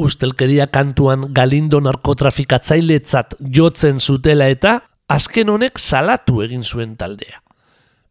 Ustelkeria 0.00 0.66
kantuan 0.66 1.28
Galindo 1.36 1.78
narkotrafikatzailetzat 1.84 3.36
jotzen 3.54 4.00
zutela 4.00 4.48
eta 4.50 4.80
azken 5.10 5.50
honek 5.50 5.78
salatu 5.82 6.40
egin 6.44 6.62
zuen 6.62 6.94
taldea. 6.96 7.40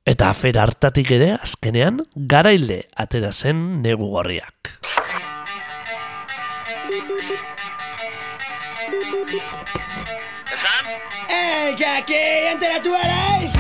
Eta 0.09 0.29
afera 0.33 0.65
hartatik 0.65 1.11
ere 1.15 1.31
azkenean 1.37 2.01
garaile 2.33 2.81
atera 3.03 3.31
zen 3.31 3.81
negu 3.83 4.09
gorriak. 4.11 4.75
¡Eh, 11.29 11.75
que 11.77 11.85
aquí 11.85 12.21
enteratu 12.51 12.95
eres! 12.95 13.55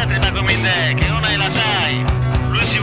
Entretako 0.00 0.42
mindek, 0.46 1.04
egon 1.08 1.22
nahi 1.26 2.13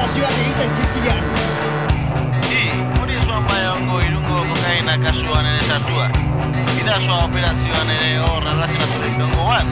operazioak 0.00 0.32
egiten 0.32 0.70
zizkilan. 0.72 1.24
Hi, 2.48 2.60
hori 3.00 3.16
zuan 3.24 3.44
bai 3.44 3.66
ongo 3.68 3.98
irungo 4.00 4.38
kokaina 4.48 4.94
kasuan 5.02 5.48
ere 5.50 5.66
sartua 5.66 6.06
Bidazoa 6.70 7.18
operazioan 7.26 7.90
ere 7.96 8.08
hor 8.22 8.46
arrazionaturik 8.52 9.18
dongo 9.18 9.44
ban 9.50 9.68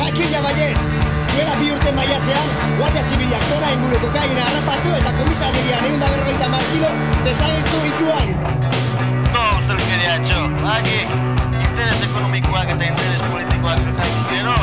Jakina 0.00 0.42
baietz! 0.48 0.82
Duela 1.30 1.54
bi 1.60 1.70
urte 1.76 1.92
maiatzean, 2.00 2.50
Guardia 2.80 3.04
Zibilak 3.06 3.46
tona 3.52 3.70
inguru 3.76 4.00
kokaina 4.02 4.48
harrapatu 4.48 4.96
eta 4.98 5.14
komisarian 5.20 5.86
egun 5.92 6.02
da 6.02 6.10
berrogeita 6.16 6.48
markilo 6.56 6.90
desagertu 7.28 7.84
dituan. 7.86 8.34
No, 9.30 9.44
ustelkeria 9.60 10.16
etxo, 10.18 10.42
baki 10.64 10.98
Interes 11.60 12.02
ekonomikoak 12.08 12.74
eta 12.74 12.90
interes 12.90 13.22
politikoak 13.30 13.86
zerkatu 13.86 14.26
gero, 14.34 14.58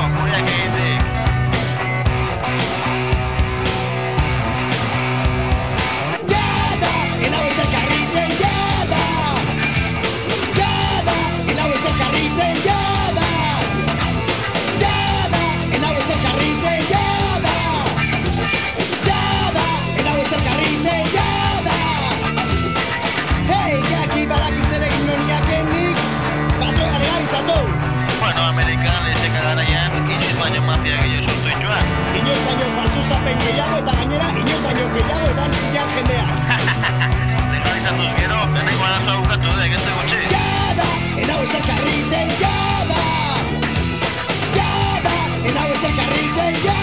que 34.97 35.09
ya 35.09 35.15
me 35.15 35.33
van 35.33 35.53
si 35.53 35.73
ya 35.73 35.85
genera. 35.95 36.35
gero, 38.17 38.45
lehenengo 38.53 38.83
arazoa 38.85 39.17
bukatu 39.17 39.47
dut, 39.47 39.59
ez 39.75 39.83
dugu. 39.85 40.03
Jada, 40.33 40.87
enau 41.21 41.43
ezer 41.43 41.63
karritzen, 41.69 42.33
jada! 42.41 43.03
Jada, 44.57 45.15
enau 45.51 45.69
ezer 45.75 45.93
karritzen, 46.01 46.53
jada! 46.65 46.76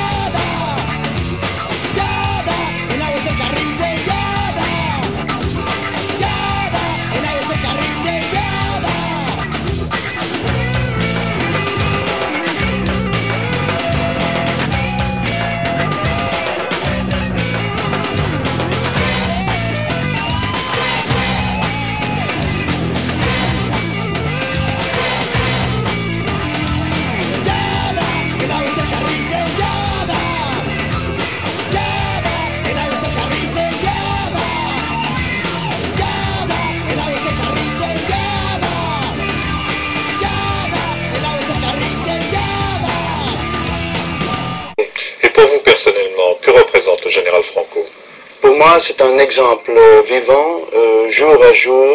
Moi, 48.64 48.80
c'est 48.80 49.00
un 49.02 49.18
exemple 49.18 49.72
vivant, 50.06 50.50
euh, 50.72 51.10
jour 51.10 51.36
à 51.50 51.52
jour, 51.52 51.90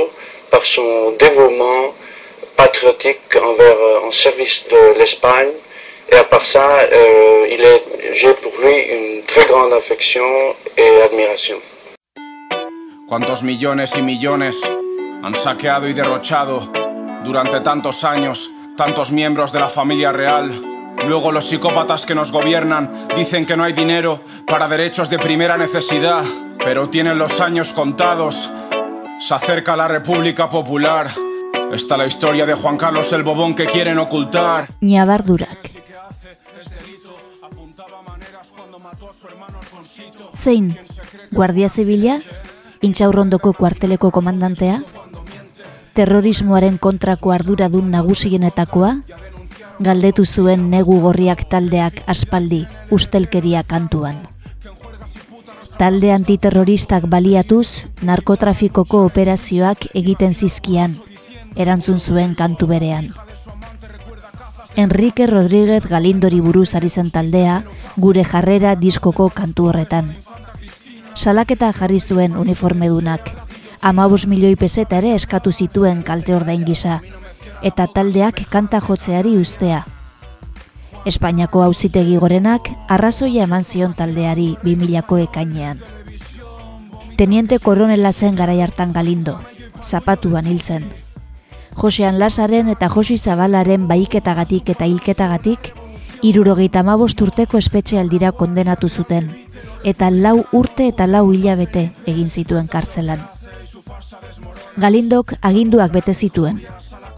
par 0.51 0.63
son 0.63 0.89
dévouement 1.23 1.83
patriotique 2.55 3.31
envers, 3.49 3.79
euh, 3.89 4.07
en 4.07 4.11
service 4.11 4.57
de 4.73 4.99
l'Espagne. 4.99 5.53
Et 6.11 6.15
à 6.15 6.25
part 6.31 6.45
ça, 6.45 6.67
euh, 6.81 7.53
il 7.53 7.61
est, 7.71 7.83
j'ai 8.19 8.33
pour 8.43 8.53
lui 8.63 8.75
une 8.97 9.23
très 9.31 9.45
grande 9.51 9.73
affection 9.73 10.29
et 10.77 10.89
admiración. 11.07 11.59
¿Cuántos 13.07 13.41
millones 13.41 13.91
y 13.97 14.01
millones 14.01 14.57
han 15.23 15.35
saqueado 15.35 15.87
y 15.87 15.93
derrochado 15.93 16.71
durante 17.23 17.61
tantos 17.61 18.03
años 18.03 18.49
tantos 18.77 19.11
miembros 19.11 19.51
de 19.51 19.59
la 19.59 19.69
familia 19.69 20.11
real? 20.11 20.68
Luego 21.05 21.31
los 21.31 21.45
psicópatas 21.45 22.05
que 22.05 22.15
nos 22.15 22.31
gobiernan 22.31 23.07
dicen 23.15 23.45
que 23.45 23.55
no 23.55 23.63
hay 23.63 23.73
dinero 23.73 24.21
para 24.45 24.67
derechos 24.67 25.09
de 25.09 25.19
primera 25.19 25.57
necesidad, 25.57 26.23
pero 26.57 26.89
tienen 26.89 27.17
los 27.17 27.39
años 27.39 27.73
contados. 27.73 28.49
Se 29.19 29.33
acerca 29.33 29.75
la 29.75 29.87
República 29.87 30.49
Popular. 30.49 31.09
Está 31.73 31.97
la 31.97 32.05
historia 32.05 32.45
de 32.45 32.53
Juan 32.53 32.77
Carlos 32.77 33.11
el 33.13 33.23
Bobón 33.23 33.53
que 33.53 33.65
quieren 33.65 33.97
ocultar. 33.97 34.69
Ñabardurak. 34.81 35.79
Zein, 40.35 40.77
Guardia 41.31 41.67
Zibila, 41.67 42.21
intxaurrondoko 42.81 43.51
kuarteleko 43.53 44.11
komandantea, 44.11 44.79
terrorismoaren 45.93 46.77
kontrako 46.77 47.33
arduradun 47.35 47.91
nagusienetakoa, 47.91 49.01
galdetu 49.79 50.25
zuen 50.25 50.69
negu 50.69 50.99
gorriak 51.01 51.45
taldeak 51.49 52.03
aspaldi 52.07 52.65
ustelkeria 52.91 53.63
kantuan. 53.63 54.19
Talde 55.79 56.11
antiterroristak 56.11 57.05
baliatuz, 57.07 57.85
narkotrafikoko 58.03 59.05
operazioak 59.07 59.87
egiten 59.95 60.33
zizkian, 60.33 60.97
erantzun 61.55 61.99
zuen 61.99 62.35
kantu 62.35 62.67
berean. 62.67 63.13
Enrique 64.75 65.25
Rodríguez 65.27 65.85
Galindori 65.87 66.41
buruz 66.43 66.73
ari 66.75 66.89
zen 66.89 67.11
taldea, 67.11 67.63
gure 67.95 68.25
jarrera 68.27 68.75
diskoko 68.75 69.29
kantu 69.29 69.69
horretan. 69.71 70.11
Salaketa 71.15 71.71
jarri 71.73 71.99
zuen 71.99 72.35
uniformedunak, 72.37 73.31
amabos 73.81 74.27
milioi 74.27 74.55
peseta 74.55 74.99
ere 74.99 75.15
eskatu 75.15 75.51
zituen 75.51 76.03
kalte 76.03 76.35
ordain 76.35 76.67
gisa, 76.67 76.99
eta 77.61 77.87
taldeak 77.87 78.43
kanta 78.49 78.79
jotzeari 78.81 79.37
ustea. 79.37 79.85
Espainiako 81.05 81.63
auzitegi 81.63 82.17
gorenak 82.19 82.69
arrazoia 82.87 83.45
eman 83.47 83.63
zion 83.63 83.93
taldeari 83.93 84.55
2000ko 84.63 85.17
ekainean. 85.25 85.79
Teniente 87.17 87.59
koronela 87.59 88.11
zen 88.13 88.35
garai 88.35 88.61
hartan 88.61 88.93
galindo, 88.93 89.39
zapatuan 89.81 90.47
hil 90.47 90.61
zen. 90.61 90.85
Josean 91.75 92.19
Lasaren 92.19 92.67
eta 92.67 92.89
Josi 92.89 93.17
Zabalaren 93.17 93.87
baiketagatik 93.87 94.69
eta 94.69 94.85
hilketagatik, 94.85 95.71
irurogeita 96.21 96.81
amabost 96.83 97.21
urteko 97.21 97.57
espetxe 97.57 97.99
aldira 97.99 98.31
kondenatu 98.31 98.89
zuten, 98.89 99.29
eta 99.83 100.09
lau 100.11 100.43
urte 100.51 100.87
eta 100.91 101.07
lau 101.07 101.29
hilabete 101.31 101.91
egin 102.05 102.29
zituen 102.29 102.67
kartzelan. 102.67 103.23
Galindok 104.77 105.33
aginduak 105.41 105.91
bete 105.91 106.13
zituen. 106.13 106.59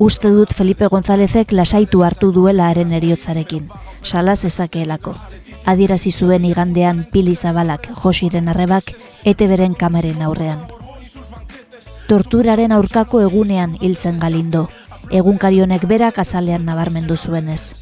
Uste 0.01 0.31
dut 0.33 0.53
Felipe 0.57 0.87
Gonzálezek 0.89 1.51
lasaitu 1.53 1.99
hartu 2.01 2.31
duela 2.33 2.71
haren 2.71 2.89
eriotzarekin, 2.97 3.67
salaz 4.01 4.39
ezakeelako. 4.49 5.13
Adierazi 5.73 6.09
zuen 6.11 6.47
igandean 6.49 7.03
pili 7.11 7.35
zabalak 7.35 7.85
josiren 8.01 8.49
arrebak 8.49 8.89
ete 9.31 9.47
beren 9.51 9.75
kameren 9.83 10.23
aurrean. 10.25 10.63
Torturaren 12.07 12.73
aurkako 12.79 13.21
egunean 13.27 13.77
hiltzen 13.79 14.17
galindo, 14.17 14.63
egunkarionek 15.11 15.85
berak 15.93 16.17
azalean 16.25 16.65
nabarmendu 16.65 17.15
zuenez. 17.15 17.75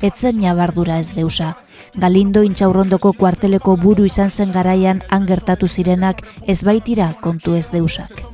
Etzen 0.00 0.42
nabardura 0.42 0.98
ez 0.98 1.12
deusa, 1.14 1.54
Galindo 1.94 2.42
intxaurrondoko 2.42 3.12
kuarteleko 3.16 3.76
buru 3.80 4.04
izan 4.04 4.30
zen 4.30 4.50
garaian 4.52 5.04
angertatu 5.08 5.68
zirenak 5.68 6.26
ez 6.46 6.64
baitira 6.64 7.12
kontu 7.22 7.54
ez 7.54 7.68
deusak. 7.70 8.26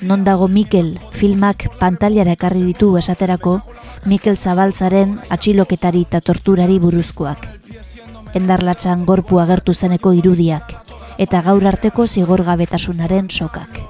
Non 0.00 0.22
dago 0.24 0.46
Mikel 0.48 0.94
filmak 1.20 1.66
pantaliara 1.76 2.32
ekarri 2.32 2.62
ditu 2.64 2.94
esaterako, 2.96 3.58
Mikel 4.08 4.38
Zabaltzaren 4.40 5.18
atxiloketari 5.28 6.06
eta 6.06 6.22
torturari 6.24 6.78
buruzkoak. 6.80 7.44
Endarlatzan 8.40 9.04
gorpu 9.04 9.40
agertu 9.42 9.74
zeneko 9.74 10.14
irudiak, 10.16 10.72
eta 11.18 11.42
gaur 11.44 11.66
arteko 11.68 12.06
zigorgabetasunaren 12.06 13.28
sokak. 13.28 13.82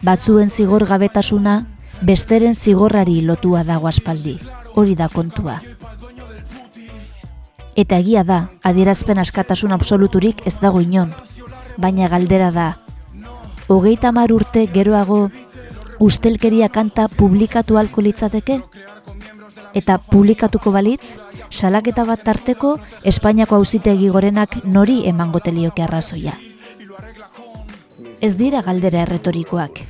Batzuen 0.00 0.48
zigorgabetasuna, 0.48 1.56
besteren 2.00 2.54
zigorrari 2.54 3.20
lotua 3.20 3.64
dago 3.68 3.92
aspaldi, 3.92 4.38
hori 4.74 4.96
da 4.96 5.10
kontua. 5.12 5.60
Eta 7.76 7.98
egia 8.00 8.24
da, 8.24 8.46
adierazpen 8.64 9.20
askatasun 9.20 9.76
absoluturik 9.76 10.46
ez 10.48 10.56
dago 10.62 10.80
inon, 10.80 11.12
baina 11.76 12.08
galdera 12.08 12.48
da, 12.54 12.70
hogeita 13.70 14.08
hamar 14.08 14.32
urte 14.34 14.66
geroago 14.66 15.30
ustelkeria 16.02 16.68
kanta 16.68 17.06
publikatu 17.08 17.78
alko 17.78 18.02
litzateke? 18.02 18.60
Eta 19.74 19.98
publikatuko 20.10 20.72
balitz, 20.74 21.14
salaketa 21.50 22.04
bat 22.08 22.24
tarteko 22.26 22.78
Espainiako 23.06 23.60
auzitegi 23.60 24.08
gorenak 24.08 24.56
nori 24.64 25.04
emango 25.06 25.38
telioke 25.38 25.84
arrazoia. 25.86 26.34
Ez 28.20 28.34
dira 28.36 28.62
galdera 28.66 29.04
erretorikoak. 29.06 29.80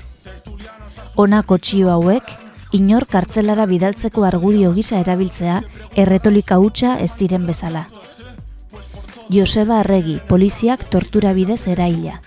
Honako 1.16 1.58
txio 1.58 1.88
hauek, 1.90 2.28
inor 2.76 3.06
kartzelara 3.10 3.64
bidaltzeko 3.66 4.26
argudio 4.28 4.74
gisa 4.76 5.00
erabiltzea 5.00 5.62
erretolika 5.96 6.60
hutsa 6.60 6.98
ez 7.00 7.14
diren 7.18 7.48
bezala. 7.48 7.86
Joseba 9.30 9.80
Arregi, 9.80 10.20
poliziak 10.28 10.84
tortura 10.90 11.32
bidez 11.32 11.66
eraila. 11.70 12.20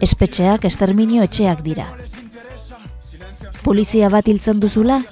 Espetxeak 0.00 0.64
esterminio 0.64 1.22
etxeak 1.26 1.60
dira. 1.64 1.86
Polizia 3.62 4.08
bat 4.08 4.28
hiltzen 4.28 4.60
duzula, 4.60 5.02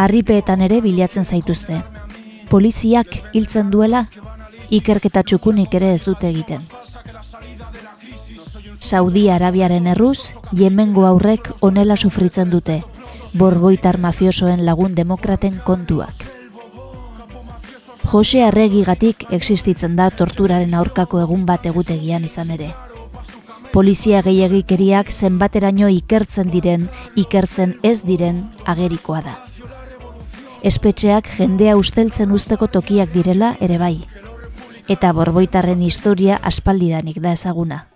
harripeetan 0.00 0.62
ere 0.64 0.80
bilatzen 0.80 1.24
zaituzte. 1.24 1.82
Poliziak 2.48 3.18
hiltzen 3.36 3.70
duela, 3.70 4.06
ikerketa 4.70 5.22
txukunik 5.22 5.74
ere 5.76 5.92
ez 5.92 6.02
dute 6.06 6.30
egiten. 6.30 6.64
Saudi 8.80 9.28
Arabiaren 9.30 9.86
erruz, 9.86 10.32
Yemengo 10.52 11.04
aurrek 11.06 11.50
onela 11.60 11.96
sufritzen 11.96 12.50
dute, 12.50 12.82
borboitar 13.34 13.98
mafiosoen 13.98 14.64
lagun 14.66 14.94
demokraten 14.94 15.60
kontuak. 15.64 16.24
Jose 18.12 18.42
Arregigatik 18.44 19.26
existitzen 19.30 19.94
da 19.96 20.08
torturaren 20.10 20.74
aurkako 20.74 21.20
egun 21.22 21.44
bat 21.46 21.68
egutegian 21.68 22.24
izan 22.24 22.50
ere. 22.56 22.72
Polizia 23.72 24.20
gehiagikeriak 24.20 25.08
zenbateraino 25.08 25.86
ikertzen 25.88 26.50
diren, 26.52 26.90
ikertzen 27.16 27.78
ez 27.82 28.02
diren 28.04 28.42
agerikoa 28.68 29.22
da. 29.24 29.32
Espetxeak 30.62 31.30
jendea 31.38 31.78
usteltzen 31.80 32.34
usteko 32.36 32.68
tokiak 32.68 33.14
direla 33.14 33.54
ere 33.64 33.78
bai. 33.80 34.04
Eta 34.92 35.14
borboitarren 35.16 35.80
historia 35.80 36.36
aspaldidanik 36.52 37.18
da 37.24 37.32
ezaguna. 37.32 37.86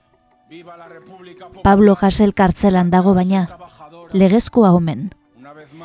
Pablo 1.63 1.95
Jasel 2.01 2.33
kartzelan 2.33 2.91
dago 2.91 3.13
baina, 3.15 3.47
legezkoa 4.13 4.73
omen. 4.73 5.11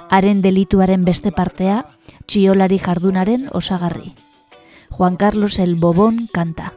Haren 0.09 0.41
delituaren 0.41 1.03
beste 1.03 1.33
partea, 1.35 1.83
txiolari 2.27 2.79
jardunaren 2.79 3.49
osagarri. 3.51 4.13
Juan 4.89 5.17
Carlos 5.17 5.59
el 5.59 5.75
Bobon 5.75 6.29
kanta. 6.31 6.71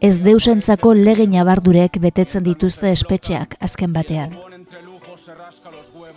Ez 0.00 0.18
deusentzako 0.22 0.94
lege 0.94 1.26
nabardurek 1.30 1.98
betetzen 2.00 2.44
dituzte 2.46 2.90
espetxeak 2.92 3.56
azken 3.60 3.92
batean. 3.92 4.34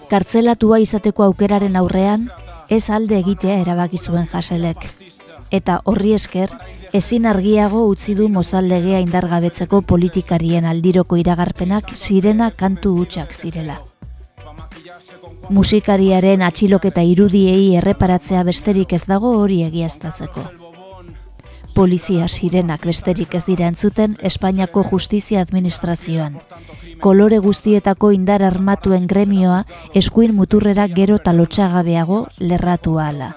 Kartzelatua 0.09 0.79
izateko 0.83 1.23
aukeraren 1.23 1.75
aurrean, 1.75 2.29
ez 2.69 2.89
alde 2.89 3.17
egitea 3.19 3.59
erabaki 3.63 3.97
zuen 3.97 4.27
jaselek. 4.31 4.87
Eta 5.51 5.79
horri 5.85 6.13
esker, 6.13 6.51
ezin 6.93 7.25
argiago 7.25 7.85
utzi 7.87 8.15
du 8.15 8.27
mozaldegea 8.29 8.99
indargabetzeko 9.03 9.81
politikarien 9.81 10.65
aldiroko 10.65 11.19
iragarpenak 11.21 11.95
sirena 11.95 12.51
kantu 12.51 12.97
hutsak 13.01 13.33
zirela. 13.33 13.79
Musikariaren 15.49 16.41
atxiloketa 16.43 17.03
irudiei 17.07 17.75
erreparatzea 17.79 18.43
besterik 18.43 18.93
ez 18.93 19.05
dago 19.07 19.37
hori 19.39 19.61
egiaztatzeko. 19.63 20.66
Polizia 21.77 22.25
sirenak 22.25 22.87
besterik 22.89 23.35
ez 23.37 23.43
dira 23.45 23.67
entzuten 23.69 24.15
Espainiako 24.25 24.81
justizia 24.83 25.43
administrazioan. 25.45 26.39
Kolore 27.03 27.37
guztietako 27.37 28.09
indar 28.15 28.41
armatuen 28.41 29.05
gremioa 29.11 29.59
eskuin 30.01 30.33
muturrera 30.33 30.87
gero 30.89 31.19
talotxagabeago 31.21 32.17
lerratu 32.39 32.95
ahala. 32.97 33.27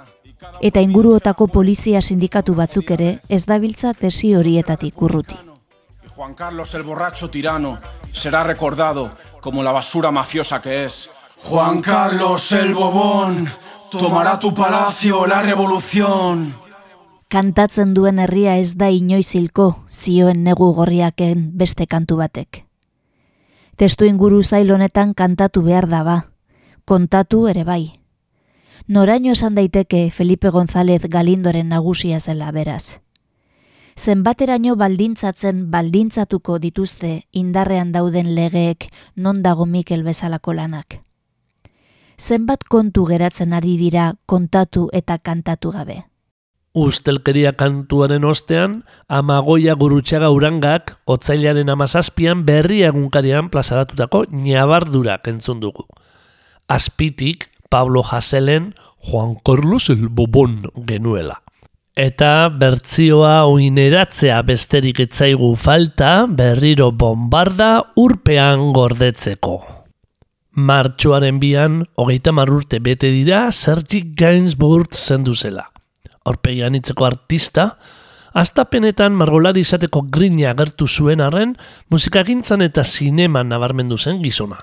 Eta 0.63 0.81
inguruotako 0.81 1.51
polizia 1.53 2.01
sindikatu 2.01 2.55
batzuk 2.57 2.95
ere 2.97 3.11
ez 3.29 3.43
dabiltza 3.45 3.93
tesi 3.93 4.33
horietatik 4.35 5.03
urruti. 5.03 5.37
Juan 6.17 6.33
Carlos 6.33 6.73
el 6.75 6.83
borracho 6.83 7.29
tirano 7.29 7.79
será 8.15 8.43
recordado 8.43 9.11
como 9.43 9.63
la 9.63 9.73
basura 9.73 10.11
mafiosa 10.11 10.63
que 10.63 10.87
es. 10.87 11.11
Juan 11.45 11.83
Carlos 11.83 12.53
el 12.53 12.73
bobón 12.73 13.51
tomará 13.91 14.39
tu 14.39 14.55
palacio 14.55 15.27
la 15.27 15.43
revolución. 15.43 16.60
Kantatzen 17.31 17.93
duen 17.95 18.19
herria 18.19 18.57
ez 18.59 18.73
da 18.75 18.89
inoiz 18.91 19.37
hilko, 19.39 19.65
zioen 19.87 20.41
negu 20.43 20.73
gorriaken 20.75 21.45
beste 21.61 21.87
kantu 21.87 22.17
batek. 22.19 22.65
Testu 23.79 24.09
inguru 24.09 24.41
zail 24.43 24.73
honetan 24.75 25.13
kantatu 25.15 25.63
behar 25.63 25.87
da 25.93 26.01
ba, 26.03 26.17
kontatu 26.85 27.45
ere 27.47 27.63
bai. 27.63 28.01
Noraino 28.89 29.31
esan 29.39 29.55
daiteke 29.55 30.11
Felipe 30.11 30.51
González 30.51 31.07
Galindoren 31.07 31.71
nagusia 31.71 32.19
zela 32.19 32.51
beraz. 32.51 32.99
Zenbateraino 33.95 34.75
baldintzatzen 34.75 35.71
baldintzatuko 35.71 36.59
dituzte 36.59 37.15
indarrean 37.31 37.93
dauden 37.93 38.35
legeek 38.35 38.91
non 39.15 39.45
dago 39.47 39.71
Mikel 39.71 40.03
bezalako 40.03 40.59
lanak. 40.59 41.05
Zenbat 42.19 42.67
kontu 42.67 43.07
geratzen 43.07 43.53
ari 43.53 43.79
dira 43.79 44.17
kontatu 44.27 44.89
eta 44.93 45.19
kantatu 45.19 45.71
gabe. 45.71 46.10
Ustelkeria 46.73 47.57
kantuaren 47.59 48.23
ostean, 48.25 48.85
amagoia 49.11 49.75
gurutxaga 49.75 50.29
urangak, 50.31 50.95
otzailaren 51.11 51.71
amazazpian 51.73 52.45
berri 52.47 52.85
egunkarian 52.87 53.49
plazaratutako 53.51 54.29
nabardurak 54.31 55.27
entzun 55.33 55.59
dugu. 55.59 55.89
Azpitik, 56.69 57.49
Pablo 57.69 58.05
Haselen, 58.07 58.75
Juan 59.03 59.35
Carlos 59.45 59.91
el 59.91 60.09
Bobon 60.09 60.71
genuela. 60.87 61.43
Eta 61.99 62.49
bertzioa 62.55 63.47
oineratzea 63.51 64.39
besterik 64.47 65.03
etzaigu 65.03 65.57
falta 65.57 66.27
berriro 66.31 66.93
bombarda 66.93 67.73
urpean 67.99 68.71
gordetzeko. 68.73 69.59
Martxoaren 70.55 71.43
bian, 71.43 71.83
hogeita 71.97 72.31
marrurte 72.31 72.79
bete 72.79 73.11
dira 73.11 73.51
Sergi 73.51 74.05
Gainsbourg 74.15 74.95
zendu 74.95 75.35
zela. 75.35 75.67
Aurpegian 76.25 76.75
itzeko 76.77 77.07
artista, 77.07 77.77
Astapenetan 78.31 79.17
margolari 79.19 79.65
izateko 79.65 80.05
grina 80.13 80.53
agertu 80.53 80.87
zuen 80.87 81.21
arren, 81.21 81.57
musikagintzan 81.91 82.63
eta 82.63 82.85
zineman 82.85 83.49
nabarmendu 83.51 83.99
zen 83.99 84.21
gizona. 84.23 84.61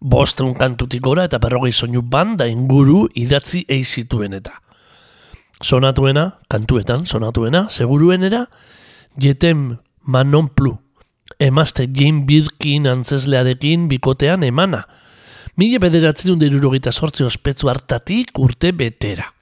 Bostun 0.00 0.54
kantutik 0.54 1.02
gora 1.02 1.24
eta 1.26 1.40
berrogei 1.42 1.72
soinu 1.72 2.02
banda 2.02 2.46
inguru 2.46 3.08
idatzi 3.18 3.64
eizituen 3.68 4.36
eta. 4.38 4.54
Sonatuena, 5.60 6.38
kantuetan, 6.48 7.04
sonatuena, 7.04 7.66
seguruenera, 7.68 8.46
jetem 9.18 9.76
manon 10.06 10.48
plu, 10.48 10.76
emazte 11.38 11.88
Jane 11.92 12.24
Birkin 12.28 12.86
antzeslearekin 12.86 13.88
bikotean 13.90 14.46
emana. 14.46 14.86
Mila 15.56 15.82
bederatzen 15.82 16.38
dut 16.38 16.92
sortzi 16.92 17.24
ospetsu 17.24 17.68
hartatik 17.68 18.38
urte 18.38 18.72
betera. 18.72 19.39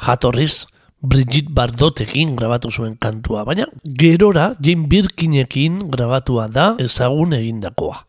Jatorriz, 0.00 0.66
Brigitte 1.00 1.52
Bardotekin 1.52 2.34
grabatu 2.36 2.70
zuen 2.70 2.96
kantua, 3.00 3.44
baina 3.44 3.66
gerora 3.84 4.50
Jane 4.60 4.86
Birkinekin 4.88 5.86
grabatua 5.92 6.48
da 6.48 6.74
ezagun 6.80 7.32
egindakoa. 7.36 8.02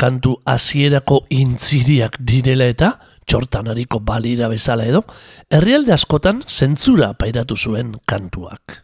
Kantu 0.00 0.38
hasierako 0.48 1.22
intziriak 1.30 2.16
direla 2.18 2.66
eta, 2.72 2.94
txortanariko 3.28 4.00
balira 4.00 4.48
bezala 4.52 4.88
edo, 4.88 5.04
herrialde 5.52 5.92
askotan 5.94 6.42
zentzura 6.48 7.12
pairatu 7.14 7.56
zuen 7.56 7.94
kantuak. 8.08 8.80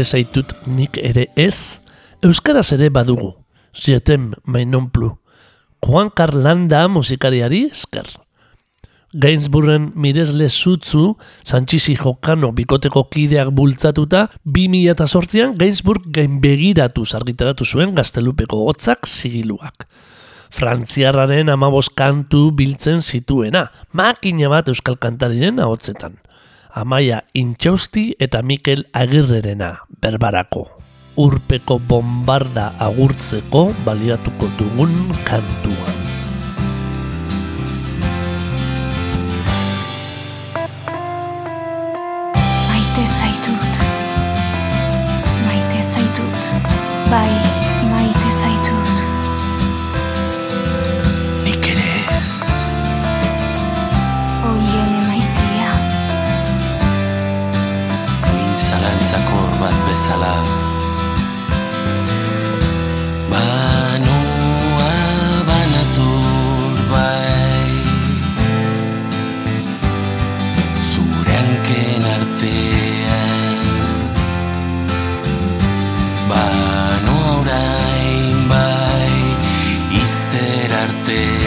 Maite 0.00 0.04
zaitut 0.04 0.54
nik 0.66 0.96
ere 0.96 1.28
ez, 1.36 1.80
Euskaraz 2.22 2.72
ere 2.72 2.90
badugu, 2.90 3.34
jetem 3.72 4.32
mainon 4.44 4.90
plu, 4.90 5.10
Juan 5.84 6.10
Carlanda 6.10 6.88
musikariari 6.88 7.66
esker. 7.70 8.06
Gainsburren 9.12 9.90
miresle 9.96 10.48
zutzu, 10.48 11.16
Sanchizi 11.42 11.96
Jokano 11.96 12.52
bikoteko 12.52 13.08
kideak 13.10 13.50
bultzatuta, 13.52 14.28
2008an 14.46 15.56
Gainsburg 15.58 16.06
gainbegiratu 16.12 17.04
argitaratu 17.14 17.64
zuen 17.64 17.94
gaztelupeko 17.94 18.64
hotzak 18.68 19.06
zigiluak. 19.06 19.88
Frantziarraren 20.50 21.48
amabos 21.48 21.88
kantu 21.90 22.50
biltzen 22.52 23.02
zituena, 23.02 23.70
makina 23.92 24.48
bat 24.48 24.68
euskal 24.68 24.96
kantarinen 24.96 25.60
ahotzetan. 25.60 26.16
Amaia 26.72 27.24
Intxausti 27.34 28.14
eta 28.18 28.42
Mikel 28.42 28.86
Agirrerena, 28.92 29.82
berbarako. 30.00 30.68
Urpeko 31.20 31.80
bombarda 31.82 32.70
agurtzeko 32.78 33.70
baliatuko 33.84 34.48
dugun 34.58 34.94
kantuan. 35.26 36.19
Zalantzako 59.10 59.40
bat 59.60 59.76
bezala. 59.86 60.34
Banoa 63.30 64.92
banatur 65.48 66.76
bai. 66.92 67.70
Zure 70.90 71.34
hanken 71.40 72.04
artean. 72.14 73.58
Banoa 76.30 77.34
orain 77.34 78.48
bai 78.50 79.14
Izter 80.02 80.70
artean 80.84 81.39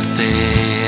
mirarte. 0.00 0.79